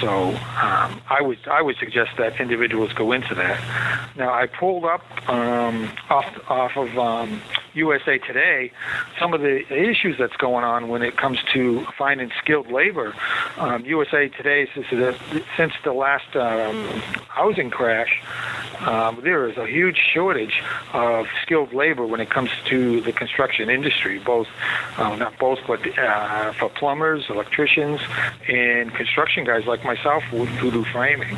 So 0.00 0.28
um, 0.28 1.00
I 1.08 1.18
would 1.20 1.38
I 1.48 1.62
would 1.62 1.76
suggest 1.78 2.10
that 2.18 2.40
individuals 2.40 2.92
go 2.92 3.12
into 3.12 3.34
that. 3.34 3.58
Now 4.16 4.32
I 4.32 4.46
pulled 4.46 4.84
up 4.84 5.02
um, 5.28 5.90
off 6.10 6.26
off 6.48 6.76
of 6.76 6.98
um, 6.98 7.42
USA 7.74 8.18
Today, 8.18 8.72
some 9.18 9.34
of 9.34 9.40
the 9.40 9.72
issues 9.72 10.16
that's 10.18 10.36
going 10.36 10.64
on 10.64 10.88
when 10.88 11.02
it 11.02 11.16
comes 11.16 11.38
to 11.52 11.84
finding 11.98 12.30
skilled 12.42 12.70
labor. 12.70 13.14
Um, 13.58 13.84
USA 13.84 14.28
Today 14.28 14.68
says 14.74 14.84
that 14.92 15.44
since 15.56 15.72
the 15.84 15.92
last 15.92 16.34
um, 16.36 16.86
housing 17.28 17.70
crash, 17.70 18.22
um, 18.80 19.20
there 19.22 19.48
is 19.48 19.56
a 19.56 19.66
huge 19.66 19.98
shortage 20.12 20.62
of 20.92 21.26
skilled 21.42 21.72
labor 21.72 22.06
when 22.06 22.20
it 22.20 22.30
comes 22.30 22.50
to 22.66 23.00
the 23.00 23.12
construction 23.12 23.70
industry, 23.70 24.18
both 24.18 24.48
uh, 24.98 25.16
not 25.16 25.38
both, 25.38 25.58
but 25.66 25.80
uh, 25.98 26.52
for 26.52 26.68
plumbers, 26.70 27.24
electricians, 27.28 28.00
and 28.48 28.94
construction 28.94 29.44
guys 29.44 29.66
like 29.66 29.84
myself 29.84 30.22
who, 30.24 30.46
do 30.70 30.84
framing. 30.84 31.36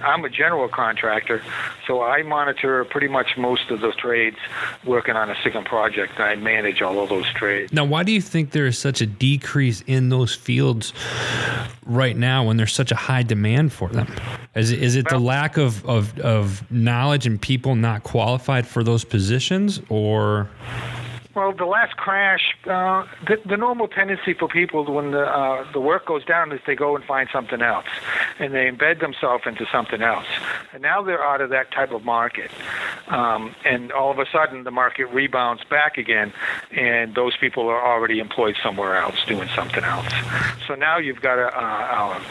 I'm 0.00 0.24
a 0.24 0.28
general 0.28 0.68
contractor, 0.68 1.42
so 1.86 2.02
I 2.02 2.22
monitor 2.22 2.84
pretty 2.84 3.08
much 3.08 3.36
most 3.38 3.70
of 3.70 3.80
those 3.80 3.96
trades 3.96 4.36
working 4.84 5.16
on 5.16 5.30
a 5.30 5.36
project. 5.64 6.18
I 6.18 6.36
manage 6.36 6.82
all 6.82 7.00
of 7.00 7.08
those 7.08 7.26
trades. 7.32 7.72
Now, 7.72 7.84
why 7.84 8.02
do 8.02 8.12
you 8.12 8.20
think 8.20 8.50
there 8.50 8.66
is 8.66 8.78
such 8.78 9.00
a 9.00 9.06
decrease 9.06 9.82
in 9.86 10.08
those 10.08 10.34
fields 10.34 10.92
right 11.84 12.16
now 12.16 12.44
when 12.44 12.56
there's 12.56 12.72
such 12.72 12.92
a 12.92 12.96
high 12.96 13.22
demand 13.22 13.72
for 13.72 13.88
them? 13.88 14.12
Is 14.54 14.70
it, 14.70 14.82
is 14.82 14.96
it 14.96 15.08
the 15.08 15.18
lack 15.18 15.56
of, 15.56 15.84
of, 15.86 16.18
of 16.20 16.70
knowledge 16.70 17.26
and 17.26 17.40
people 17.40 17.74
not 17.74 18.02
qualified 18.02 18.66
for 18.66 18.84
those 18.84 19.04
positions, 19.04 19.80
or? 19.88 20.48
Well, 21.34 21.52
the 21.52 21.64
last 21.64 21.96
crash, 21.96 22.54
uh, 22.64 23.04
the, 23.26 23.40
the 23.44 23.56
normal 23.56 23.88
tendency 23.88 24.34
for 24.34 24.46
people 24.46 24.84
when 24.84 25.10
the 25.10 25.22
uh, 25.22 25.70
the 25.72 25.80
work 25.80 26.06
goes 26.06 26.24
down 26.24 26.52
is 26.52 26.60
they 26.64 26.76
go 26.76 26.94
and 26.94 27.04
find 27.04 27.28
something 27.32 27.60
else, 27.60 27.86
and 28.38 28.54
they 28.54 28.70
embed 28.70 29.00
themselves 29.00 29.42
into 29.44 29.66
something 29.72 30.00
else. 30.00 30.26
And 30.72 30.80
now 30.80 31.02
they're 31.02 31.24
out 31.24 31.40
of 31.40 31.50
that 31.50 31.72
type 31.72 31.90
of 31.90 32.04
market, 32.04 32.52
um, 33.08 33.54
and 33.64 33.90
all 33.90 34.12
of 34.12 34.20
a 34.20 34.26
sudden 34.30 34.62
the 34.62 34.70
market 34.70 35.06
rebounds 35.06 35.64
back 35.64 35.98
again, 35.98 36.32
and 36.70 37.16
those 37.16 37.36
people 37.36 37.68
are 37.68 37.84
already 37.84 38.20
employed 38.20 38.54
somewhere 38.62 38.96
else 38.96 39.24
doing 39.26 39.48
something 39.56 39.82
else. 39.82 40.12
So 40.68 40.76
now 40.76 40.98
you've 40.98 41.20
got 41.20 41.38
a, 41.38 41.58
a, 41.58 42.22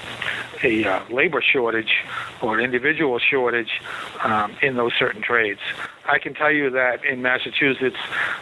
a, 0.64 0.84
a 0.84 1.14
labor 1.14 1.42
shortage 1.42 1.94
or 2.42 2.58
an 2.58 2.64
individual 2.64 3.20
shortage 3.20 3.82
um, 4.22 4.56
in 4.62 4.78
those 4.78 4.94
certain 4.98 5.22
trades. 5.22 5.60
I 6.06 6.20
can 6.20 6.34
tell 6.34 6.52
you 6.52 6.70
that 6.72 7.06
in 7.06 7.22
Massachusetts, 7.22 7.96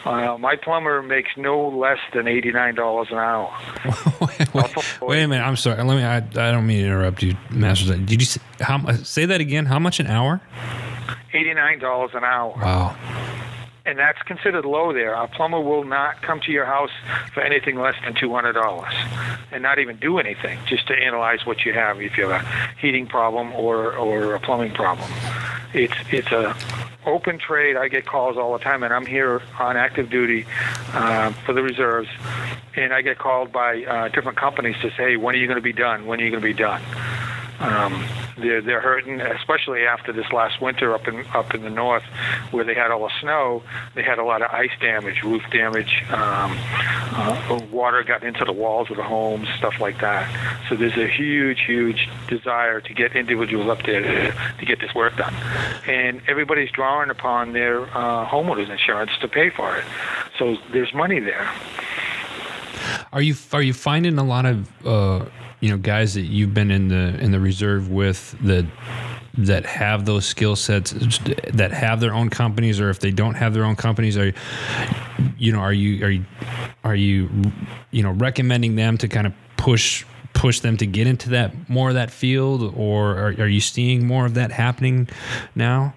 uh, 0.06 0.38
my 0.40 0.51
plumber 0.56 1.02
makes 1.02 1.32
no 1.38 1.68
less 1.70 2.00
than 2.14 2.28
eighty 2.28 2.52
nine 2.52 2.76
dollars 2.76 3.08
an 3.12 3.18
hour. 3.18 3.52
wait, 4.22 4.54
wait, 4.54 5.02
wait, 5.02 5.24
a 5.24 5.28
minute. 5.28 5.44
I'm 5.44 5.56
sorry. 5.56 5.84
Let 5.84 5.96
me. 5.96 6.04
I, 6.04 6.18
I 6.18 6.52
don't 6.52 6.66
mean 6.66 6.80
to 6.80 6.86
interrupt 6.86 7.24
you, 7.24 7.36
Master. 7.50 7.96
Did 7.98 8.22
you 8.22 8.26
say, 8.26 8.42
how, 8.60 8.78
uh, 8.86 8.96
say 8.98 9.26
that 9.26 9.42
again? 9.42 9.66
How 9.66 9.80
much 9.80 10.00
an 10.00 10.08
hour? 10.08 10.42
Eighty 11.34 11.54
nine 11.54 11.80
dollars 11.80 12.12
an 12.14 12.24
hour. 12.24 12.54
Wow 12.58 12.96
and 13.86 13.98
that's 13.98 14.22
considered 14.24 14.66
low 14.66 14.94
there. 14.94 15.14
A 15.14 15.28
plumber 15.28 15.60
will 15.60 15.84
not 15.84 16.22
come 16.22 16.40
to 16.42 16.52
your 16.52 16.66
house 16.66 16.92
for 17.34 17.42
anything 17.42 17.78
less 17.80 17.96
than 18.04 18.14
two 18.14 18.34
hundred 18.34 18.54
dollars, 18.54 18.94
and 19.52 19.64
not 19.64 19.80
even 19.80 19.98
do 19.98 20.20
anything, 20.20 20.60
just 20.68 20.88
to 20.88 20.94
analyze 20.94 21.46
what 21.46 21.66
you 21.66 21.74
have. 21.74 22.02
If 22.02 22.18
you 22.18 22.28
have 22.28 22.44
a 22.44 22.80
heating 22.80 23.08
problem 23.08 23.52
or 23.54 23.94
or 23.94 24.36
a 24.36 24.40
plumbing 24.40 24.74
problem, 24.74 25.12
it's 25.74 25.96
it's 26.12 26.32
a 26.32 26.56
open 27.06 27.40
trade. 27.40 27.78
I 27.78 27.88
get 27.88 28.06
calls 28.06 28.38
all 28.38 28.54
the 28.54 28.64
time, 28.64 28.84
and 28.84 28.94
I'm 28.94 29.06
here 29.06 29.42
on 29.60 29.78
active 29.78 30.10
duty 30.10 30.46
uh, 30.94 31.32
for 31.46 31.54
the 31.54 31.64
reserves, 31.64 32.10
and 32.76 32.94
I 32.94 33.02
get 33.02 33.18
called 33.18 33.52
by 33.52 33.84
uh, 33.84 34.08
different 34.10 34.38
companies 34.38 34.76
to 34.82 34.92
say, 34.92 35.18
when 35.18 35.36
are 35.36 35.38
you 35.38 35.48
going 35.48 35.58
to 35.58 35.64
be 35.64 35.74
done? 35.74 36.06
When 36.06 36.22
are 36.22 36.24
you 36.24 36.32
going 36.32 36.42
to 36.44 36.48
be 36.48 36.54
done? 36.54 36.82
Um, 37.60 38.04
they're 38.38 38.62
they're 38.62 38.82
hurting, 38.82 39.22
especially 39.22 39.86
after 39.86 40.12
this 40.12 40.32
last 40.32 40.62
winter 40.62 40.94
up 40.94 41.08
in 41.08 41.26
up 41.34 41.54
in 41.54 41.62
the 41.64 41.70
north, 41.70 42.04
where 42.52 42.64
they 42.64 42.74
had 42.74 42.92
all 42.92 43.04
the 43.04 43.20
snow. 43.20 43.64
They 43.96 44.04
had 44.04 44.20
a 44.20 44.24
lot 44.24 44.42
of 44.42 44.52
ice 44.52 44.72
damage, 44.80 45.24
roof 45.24 45.44
damage. 45.52 46.04
Um, 46.10 46.58
uh, 47.14 47.62
water 47.72 48.04
got 48.04 48.24
into 48.24 48.46
the 48.46 48.54
walls 48.54 48.90
of 48.90 48.98
the 48.98 49.04
homes, 49.04 49.48
stuff 49.58 49.80
like 49.80 50.00
that. 50.00 50.30
So 50.70 50.76
there's 50.76 50.98
a 50.98 51.08
huge, 51.08 51.62
huge 51.66 52.10
desire 52.28 52.80
to 52.82 52.94
get 52.94 53.16
individuals 53.16 53.68
up 53.70 53.86
there 53.86 54.02
to, 54.02 54.58
to 54.60 54.66
get 54.66 54.80
this 54.80 54.94
work 54.96 55.18
done, 55.18 55.34
and 55.88 56.22
everybody's 56.28 56.72
drawing 56.72 57.10
upon 57.10 57.54
their 57.54 57.84
uh, 57.96 58.26
homeowners 58.28 58.70
insurance 58.70 59.12
to 59.22 59.28
pay 59.28 59.50
for 59.50 59.78
it. 59.78 59.86
So 60.38 60.58
there's 60.72 60.94
money 60.94 61.20
there. 61.20 61.50
Are 63.14 63.22
you 63.22 63.36
are 63.52 63.62
you 63.62 63.74
finding 63.74 64.18
a 64.18 64.24
lot 64.24 64.46
of 64.46 64.86
uh, 64.86 65.26
you 65.62 65.70
know 65.70 65.78
guys 65.78 66.16
that 66.16 66.24
you've 66.24 66.54
been 66.54 66.72
in 66.72 66.90
the 66.90 67.18
in 67.20 67.32
the 67.32 67.40
reserve 67.40 67.90
with 67.90 68.36
that 68.42 68.66
that 69.38 69.66
have 69.66 70.06
those 70.06 70.26
skill 70.26 70.56
sets 70.58 70.92
that 71.54 71.72
have 71.72 72.02
their 72.02 72.14
own 72.14 72.30
companies 72.30 72.80
or 72.82 72.90
if 72.90 73.00
they 73.00 73.12
don't 73.12 73.36
have 73.36 73.54
their 73.54 73.64
own 73.64 73.76
companies 73.76 74.18
are 74.18 74.34
you 75.38 75.54
know 75.54 75.60
are 75.60 75.72
you 75.72 76.06
are 76.06 76.10
you 76.10 76.26
are 76.84 76.96
you 76.96 77.30
you 77.92 78.04
know 78.04 78.12
recommending 78.12 78.76
them 78.76 78.98
to 78.98 79.08
kind 79.08 79.26
of 79.26 79.34
push 79.56 80.04
push 80.34 80.60
them 80.60 80.76
to 80.76 80.86
get 80.86 81.08
into 81.08 81.30
that 81.30 81.70
more 81.70 81.90
of 81.90 81.96
that 81.96 82.12
field 82.12 82.74
or 82.76 83.12
are, 83.12 83.36
are 83.40 83.48
you 83.48 83.62
seeing 83.62 84.06
more 84.06 84.26
of 84.26 84.34
that 84.34 84.52
happening 84.52 85.08
now 85.56 85.94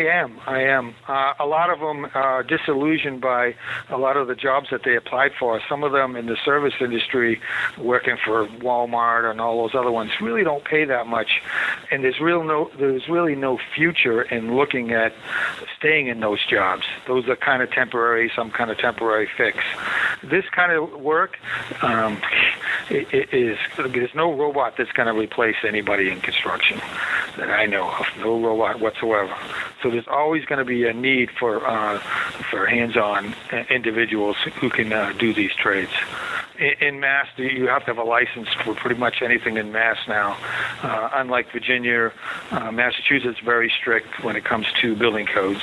I 0.00 0.14
am. 0.14 0.40
I 0.46 0.62
am. 0.62 0.94
Uh, 1.06 1.34
a 1.38 1.46
lot 1.46 1.70
of 1.70 1.80
them 1.80 2.10
are 2.14 2.42
disillusioned 2.42 3.20
by 3.20 3.54
a 3.90 3.98
lot 3.98 4.16
of 4.16 4.28
the 4.28 4.34
jobs 4.34 4.68
that 4.70 4.82
they 4.84 4.96
applied 4.96 5.32
for. 5.38 5.60
Some 5.68 5.84
of 5.84 5.92
them 5.92 6.16
in 6.16 6.26
the 6.26 6.36
service 6.44 6.74
industry, 6.80 7.40
working 7.78 8.16
for 8.24 8.46
Walmart 8.46 9.30
and 9.30 9.40
all 9.40 9.62
those 9.62 9.74
other 9.78 9.90
ones, 9.90 10.10
really 10.20 10.42
don't 10.42 10.64
pay 10.64 10.84
that 10.84 11.06
much, 11.06 11.42
and 11.90 12.02
there's 12.02 12.20
real 12.20 12.44
no 12.44 12.70
there's 12.78 13.08
really 13.08 13.34
no 13.34 13.58
future 13.74 14.22
in 14.22 14.56
looking 14.56 14.92
at 14.92 15.12
staying 15.80 16.06
in 16.06 16.20
those 16.20 16.44
jobs. 16.46 16.84
Those 17.06 17.26
are 17.28 17.36
kind 17.36 17.62
of 17.62 17.70
temporary, 17.70 18.30
some 18.36 18.50
kind 18.50 18.70
of 18.70 18.78
temporary 18.78 19.28
fix. 19.36 19.58
This 20.22 20.44
kind 20.50 20.72
of 20.72 21.00
work 21.00 21.38
um, 21.82 22.20
it, 22.90 23.58
there's 23.76 24.14
no 24.14 24.32
robot 24.32 24.74
that's 24.76 24.92
going 24.92 25.06
to 25.06 25.18
replace 25.18 25.56
anybody 25.66 26.10
in 26.10 26.20
construction 26.20 26.80
that 27.36 27.50
I 27.50 27.66
know 27.66 27.88
of. 27.90 28.06
No 28.18 28.40
robot 28.40 28.80
whatsoever. 28.80 29.34
So 29.82 29.90
there's 29.90 30.08
always 30.08 30.44
going 30.44 30.58
to 30.58 30.64
be 30.64 30.86
a 30.86 30.92
need 30.92 31.30
for 31.30 31.66
uh, 31.66 31.98
for 32.50 32.66
hands-on 32.66 33.34
individuals 33.70 34.36
who 34.60 34.70
can 34.70 34.92
uh, 34.92 35.12
do 35.18 35.32
these 35.32 35.54
trades. 35.54 35.92
In, 36.60 37.00
Mass, 37.00 37.26
you 37.38 37.68
have 37.68 37.86
to 37.86 37.86
have 37.86 37.98
a 37.98 38.04
license 38.04 38.48
for 38.62 38.74
pretty 38.74 39.00
much 39.00 39.22
anything 39.22 39.56
in 39.56 39.72
Mass 39.72 39.96
now. 40.06 40.36
Uh, 40.82 41.08
unlike 41.14 41.50
Virginia, 41.52 42.12
uh, 42.50 42.70
Massachusetts 42.70 43.38
is 43.38 43.44
very 43.44 43.72
strict 43.80 44.22
when 44.22 44.36
it 44.36 44.44
comes 44.44 44.66
to 44.82 44.94
building 44.94 45.24
codes. 45.24 45.62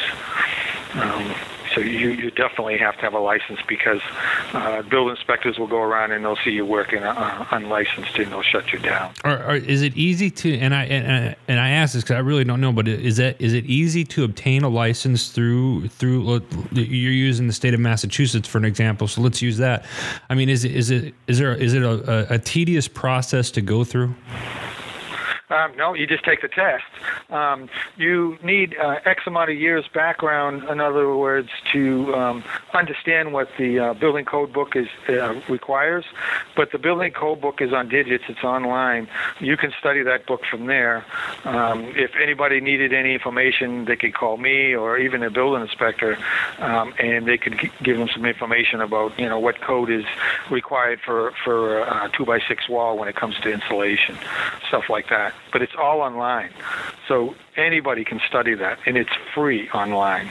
Um, 0.95 1.35
so 1.77 1.83
you, 1.83 2.09
you 2.09 2.31
definitely 2.31 2.77
have 2.79 2.95
to 2.95 3.01
have 3.01 3.13
a 3.13 3.19
license 3.19 3.59
because 3.67 4.01
uh, 4.53 4.81
building 4.83 5.15
inspectors 5.15 5.59
will 5.59 5.67
go 5.67 5.79
around 5.79 6.11
and 6.11 6.25
they'll 6.25 6.35
see 6.37 6.49
you 6.49 6.65
working 6.65 7.03
uh, 7.03 7.47
unlicensed 7.51 8.17
and 8.17 8.31
they'll 8.31 8.41
shut 8.41 8.73
you 8.73 8.79
down. 8.79 9.13
Or, 9.23 9.43
or 9.43 9.55
is 9.55 9.83
it 9.83 9.95
easy 9.95 10.31
to 10.31 10.57
and 10.57 10.73
I 10.73 10.85
and, 10.85 11.35
and 11.47 11.59
I 11.59 11.69
ask 11.69 11.93
this 11.93 12.03
because 12.03 12.15
I 12.15 12.19
really 12.19 12.43
don't 12.43 12.61
know, 12.61 12.71
but 12.71 12.87
is 12.87 13.17
that 13.17 13.39
is 13.39 13.53
it 13.53 13.65
easy 13.65 14.03
to 14.05 14.23
obtain 14.23 14.63
a 14.63 14.69
license 14.69 15.29
through 15.29 15.89
through 15.89 16.41
you're 16.71 17.11
using 17.11 17.45
the 17.45 17.53
state 17.53 17.75
of 17.75 17.79
Massachusetts 17.79 18.47
for 18.47 18.57
an 18.57 18.65
example, 18.65 19.07
so 19.07 19.21
let's 19.21 19.43
use 19.43 19.57
that. 19.57 19.85
I 20.31 20.35
mean, 20.35 20.49
is 20.49 20.65
it 20.65 20.75
is 20.75 20.89
it 20.89 21.13
is 21.27 21.37
there 21.37 21.53
is 21.53 21.75
it 21.75 21.83
a, 21.83 22.33
a, 22.33 22.35
a 22.35 22.39
tedious 22.39 22.87
process 22.87 23.51
to 23.51 23.61
go 23.61 23.83
through? 23.83 24.15
Um, 25.49 25.77
no, 25.77 25.93
you 25.93 26.05
just 26.07 26.25
take 26.25 26.41
the 26.41 26.49
test. 26.49 26.83
Um, 27.29 27.69
you 27.95 28.37
need 28.43 28.75
uh, 28.77 28.99
X 29.05 29.23
amount 29.25 29.49
of 29.49 29.57
years 29.57 29.85
background, 29.93 30.63
in 30.69 30.81
other 30.81 31.15
words, 31.15 31.49
to 31.71 32.13
um, 32.15 32.43
understand 32.73 33.31
what 33.31 33.47
the 33.57 33.79
uh, 33.79 33.93
building 33.93 34.25
code 34.25 34.51
book 34.51 34.75
is 34.75 34.87
uh, 35.07 35.39
requires. 35.47 36.03
But 36.57 36.73
the 36.73 36.77
building 36.77 37.13
code 37.13 37.39
book 37.39 37.61
is 37.61 37.71
on 37.71 37.87
digits; 37.87 38.25
it's 38.27 38.43
online. 38.43 39.07
You 39.39 39.55
can 39.55 39.71
study 39.79 40.03
that 40.03 40.25
book 40.25 40.41
from 40.51 40.65
there. 40.65 41.05
Um, 41.45 41.93
if 41.95 42.11
anybody 42.21 42.59
needed 42.59 42.91
any 42.91 43.13
information, 43.13 43.85
they 43.85 43.95
could 43.95 44.13
call 44.13 44.35
me 44.35 44.75
or 44.75 44.97
even 44.97 45.23
a 45.23 45.29
building 45.29 45.61
inspector, 45.61 46.17
um, 46.59 46.93
and 46.99 47.25
they 47.25 47.37
could 47.37 47.57
g- 47.57 47.71
give 47.83 47.97
them 47.97 48.09
some 48.13 48.25
information 48.25 48.81
about 48.81 49.17
you 49.17 49.29
know 49.29 49.39
what 49.39 49.61
code 49.61 49.89
is 49.89 50.03
required 50.51 50.99
for 51.05 51.31
for 51.45 51.79
a 51.79 52.09
two 52.11 52.25
by 52.25 52.39
six 52.49 52.67
wall 52.67 52.97
when 52.97 53.07
it 53.07 53.15
comes 53.15 53.39
to 53.39 53.49
insulation, 53.49 54.17
stuff 54.67 54.89
like 54.89 55.07
that 55.07 55.33
but 55.51 55.61
it's 55.61 55.73
all 55.77 56.01
online. 56.01 56.51
So 57.07 57.35
anybody 57.55 58.03
can 58.03 58.19
study 58.27 58.53
that, 58.55 58.79
and 58.85 58.97
it's 58.97 59.13
free 59.33 59.69
online. 59.69 60.29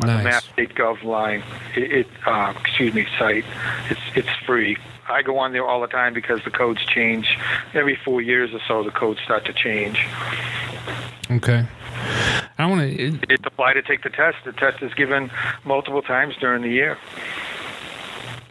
On 0.00 0.08
nice. 0.08 0.18
the 0.18 0.24
Mass 0.24 0.44
State 0.44 0.74
Gov 0.74 1.02
line, 1.02 1.42
it, 1.74 1.92
it 1.92 2.06
uh, 2.26 2.52
excuse 2.60 2.94
me, 2.94 3.06
site, 3.18 3.44
it's 3.90 4.00
it's 4.14 4.28
free. 4.44 4.76
I 5.08 5.22
go 5.22 5.38
on 5.38 5.52
there 5.52 5.64
all 5.64 5.80
the 5.80 5.86
time 5.86 6.14
because 6.14 6.42
the 6.44 6.50
codes 6.50 6.84
change 6.84 7.38
every 7.74 7.96
four 8.04 8.20
years 8.20 8.52
or 8.52 8.60
so. 8.66 8.82
The 8.82 8.90
codes 8.90 9.20
start 9.24 9.44
to 9.46 9.52
change. 9.52 10.04
Okay. 11.30 11.66
I 12.58 12.66
want 12.66 12.80
to. 12.80 13.18
It's 13.28 13.44
applied 13.44 13.74
to 13.74 13.82
take 13.82 14.02
the 14.02 14.10
test. 14.10 14.38
The 14.44 14.52
test 14.52 14.82
is 14.82 14.92
given 14.94 15.30
multiple 15.64 16.02
times 16.02 16.34
during 16.40 16.62
the 16.62 16.70
year. 16.70 16.98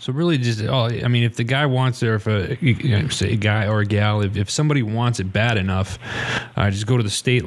So 0.06 0.14
really, 0.14 0.38
just 0.38 0.62
oh, 0.62 0.86
I 0.86 1.08
mean, 1.08 1.24
if 1.24 1.36
the 1.36 1.44
guy 1.44 1.66
wants 1.66 2.04
it, 2.04 2.08
or 2.10 2.14
if 2.14 2.28
a 2.28 2.64
you 2.64 2.90
know, 2.90 3.08
say 3.08 3.34
a 3.34 3.36
guy 3.36 3.66
or 3.66 3.80
a 3.80 3.86
gal, 3.88 4.22
if, 4.22 4.38
if 4.38 4.52
somebody 4.52 4.84
wants 4.84 5.20
it 5.20 5.34
bad 5.34 5.58
enough, 5.58 5.98
uh, 6.56 6.70
just 6.70 6.86
go 6.86 6.96
to 6.96 7.02
the 7.02 7.10
state, 7.10 7.44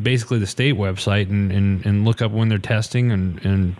basically 0.00 0.38
the 0.38 0.46
state 0.46 0.76
website, 0.76 1.28
and, 1.30 1.50
and, 1.50 1.84
and 1.84 2.04
look 2.04 2.22
up 2.22 2.30
when 2.30 2.48
they're 2.48 2.58
testing 2.58 3.10
and 3.10 3.44
and 3.44 3.74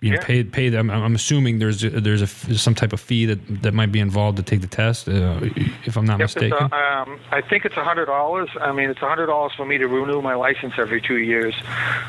you 0.00 0.10
know, 0.10 0.16
Yeah. 0.20 0.24
pay 0.26 0.44
pay 0.44 0.68
them. 0.68 0.90
I'm 0.90 1.14
assuming 1.14 1.58
there's 1.58 1.82
a, 1.82 1.88
there's 1.88 2.22
a 2.22 2.26
some 2.26 2.74
type 2.74 2.92
of 2.92 3.00
fee 3.00 3.24
that 3.26 3.62
that 3.62 3.72
might 3.72 3.90
be 3.92 3.98
involved 4.00 4.36
to 4.36 4.42
take 4.42 4.60
the 4.60 4.66
test, 4.66 5.08
uh, 5.08 5.40
if 5.84 5.96
I'm 5.96 6.04
not 6.04 6.18
Yep, 6.20 6.24
it's 6.26 6.34
mistaken. 6.36 6.68
a, 6.70 6.76
um, 6.76 7.18
I 7.30 7.40
think 7.40 7.64
it's 7.64 7.76
a 7.76 7.84
hundred 7.84 8.06
dollars. 8.06 8.50
I 8.60 8.72
mean, 8.72 8.90
it's 8.90 9.00
a 9.02 9.08
hundred 9.08 9.26
dollars 9.26 9.52
for 9.56 9.64
me 9.64 9.78
to 9.78 9.86
renew 9.88 10.20
my 10.20 10.34
license 10.34 10.74
every 10.78 11.00
two 11.00 11.16
years. 11.18 11.54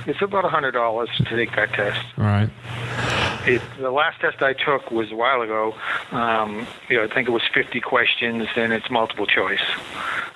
It's 0.06 0.22
about 0.22 0.44
a 0.46 0.50
hundred 0.50 0.72
dollars 0.72 1.10
to 1.17 1.24
take 1.24 1.56
that 1.56 1.74
test. 1.74 2.03
All 2.17 2.25
right. 2.25 2.50
It, 3.48 3.62
the 3.79 3.91
last 3.91 4.20
test 4.20 4.41
I 4.41 4.51
took 4.51 4.91
was 4.91 5.10
a 5.12 5.15
while 5.15 5.41
ago. 5.41 5.74
Um, 6.12 6.67
you 6.89 6.98
know, 6.98 7.06
I 7.06 7.08
think 7.08 7.29
it 7.29 7.32
was 7.32 7.44
50 7.53 7.79
questions, 7.79 8.50
and 8.58 8.74
it's 8.74 8.89
multiple 8.89 9.25
choice. 9.25 9.62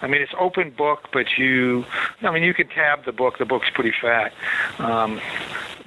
I 0.01 0.07
mean, 0.07 0.21
it's 0.21 0.31
open 0.39 0.69
book, 0.69 1.09
but 1.11 1.37
you, 1.37 1.83
I 2.21 2.31
mean, 2.31 2.43
you 2.43 2.53
can 2.53 2.69
tab 2.69 3.03
the 3.03 3.11
book. 3.11 3.37
The 3.37 3.45
book's 3.45 3.69
pretty 3.69 3.91
fat. 4.01 4.31
Um, 4.79 5.19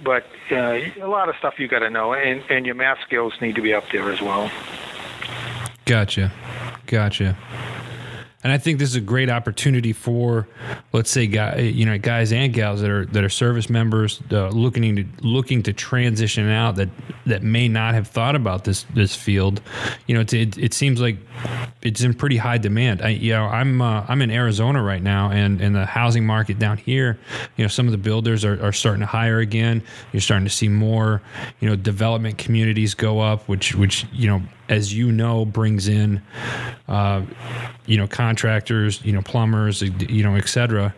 but 0.03 0.27
uh, 0.53 0.81
a 1.01 1.07
lot 1.09 1.31
of 1.31 1.35
stuff 1.55 1.61
you 1.61 1.69
got 1.69 1.81
to 1.81 1.91
know, 1.91 2.15
and, 2.15 2.43
and 2.51 2.67
your 2.67 2.75
math 2.75 2.99
skills 3.07 3.33
need 3.41 3.55
to 3.55 3.63
be 3.63 3.75
up 3.75 3.85
there 3.93 4.11
as 4.11 4.21
well. 4.21 4.51
Gotcha. 5.85 6.33
Gotcha. 6.87 7.37
And 8.45 8.53
I 8.53 8.59
think 8.59 8.79
this 8.79 8.91
is 8.91 8.97
a 8.97 9.01
great 9.01 9.31
opportunity 9.31 9.95
for, 9.95 10.47
let's 10.93 11.11
say, 11.11 11.27
guy, 11.27 11.61
you 11.61 11.87
know, 11.87 11.97
guys 11.97 12.31
and 12.31 12.53
gals 12.53 12.83
that 12.83 12.91
are 12.91 13.07
that 13.07 13.25
are 13.25 13.31
service 13.31 13.71
members 13.71 14.21
uh, 14.31 14.49
looking 14.49 14.97
to 14.97 15.05
looking 15.23 15.63
to 15.63 15.73
transition 15.73 16.49
out 16.51 16.77
that 16.77 16.91
that 17.25 17.43
may 17.43 17.69
not 17.69 17.95
have 17.95 18.07
thought 18.07 18.37
about 18.37 18.65
this 18.65 18.85
this 18.95 19.17
field. 19.17 19.63
You 20.07 20.17
know, 20.17 20.21
it 20.21 20.35
it, 20.35 20.59
it 20.59 20.75
seems 20.75 21.01
like 21.01 21.17
it's 21.81 22.03
in 22.03 22.13
pretty 22.13 22.37
high 22.37 22.59
demand. 22.59 23.01
I, 23.01 23.09
you 23.09 23.33
know, 23.33 23.45
I'm 23.45 23.81
uh, 23.81 24.05
I'm 24.09 24.21
in 24.21 24.31
Arizona 24.31 24.83
right 24.83 25.03
now, 25.03 25.31
and 25.31 25.61
and 25.63 25.75
the 25.75 25.87
housing 25.87 26.27
market 26.27 26.59
down 26.59 26.77
here, 26.77 27.19
you 27.57 27.65
know, 27.65 27.69
some 27.69 27.87
of 27.87 27.93
the 27.93 27.99
builders 27.99 28.45
are, 28.45 28.63
are 28.63 28.73
starting 28.73 29.01
to 29.01 29.07
hire 29.07 29.39
again. 29.39 29.83
You're 30.13 30.21
starting 30.21 30.45
to 30.45 30.53
see 30.53 30.69
more, 30.69 31.23
you 31.61 31.69
know, 31.69 31.77
development 31.77 32.37
communities 32.37 32.95
go 32.95 33.21
up, 33.21 33.49
which 33.49 33.75
which 33.75 34.05
you 34.13 34.29
know, 34.29 34.43
as 34.69 34.95
you 34.95 35.13
know, 35.13 35.45
brings 35.45 35.89
in, 35.89 36.23
uh, 36.89 37.23
you 37.87 37.97
know, 37.97 38.07
contractors, 38.07 38.34
you 38.43 39.13
know, 39.13 39.23
plumbers, 39.23 39.83
you 39.83 40.23
know, 40.23 40.35
et 40.35 40.49
cetera, 40.49 40.95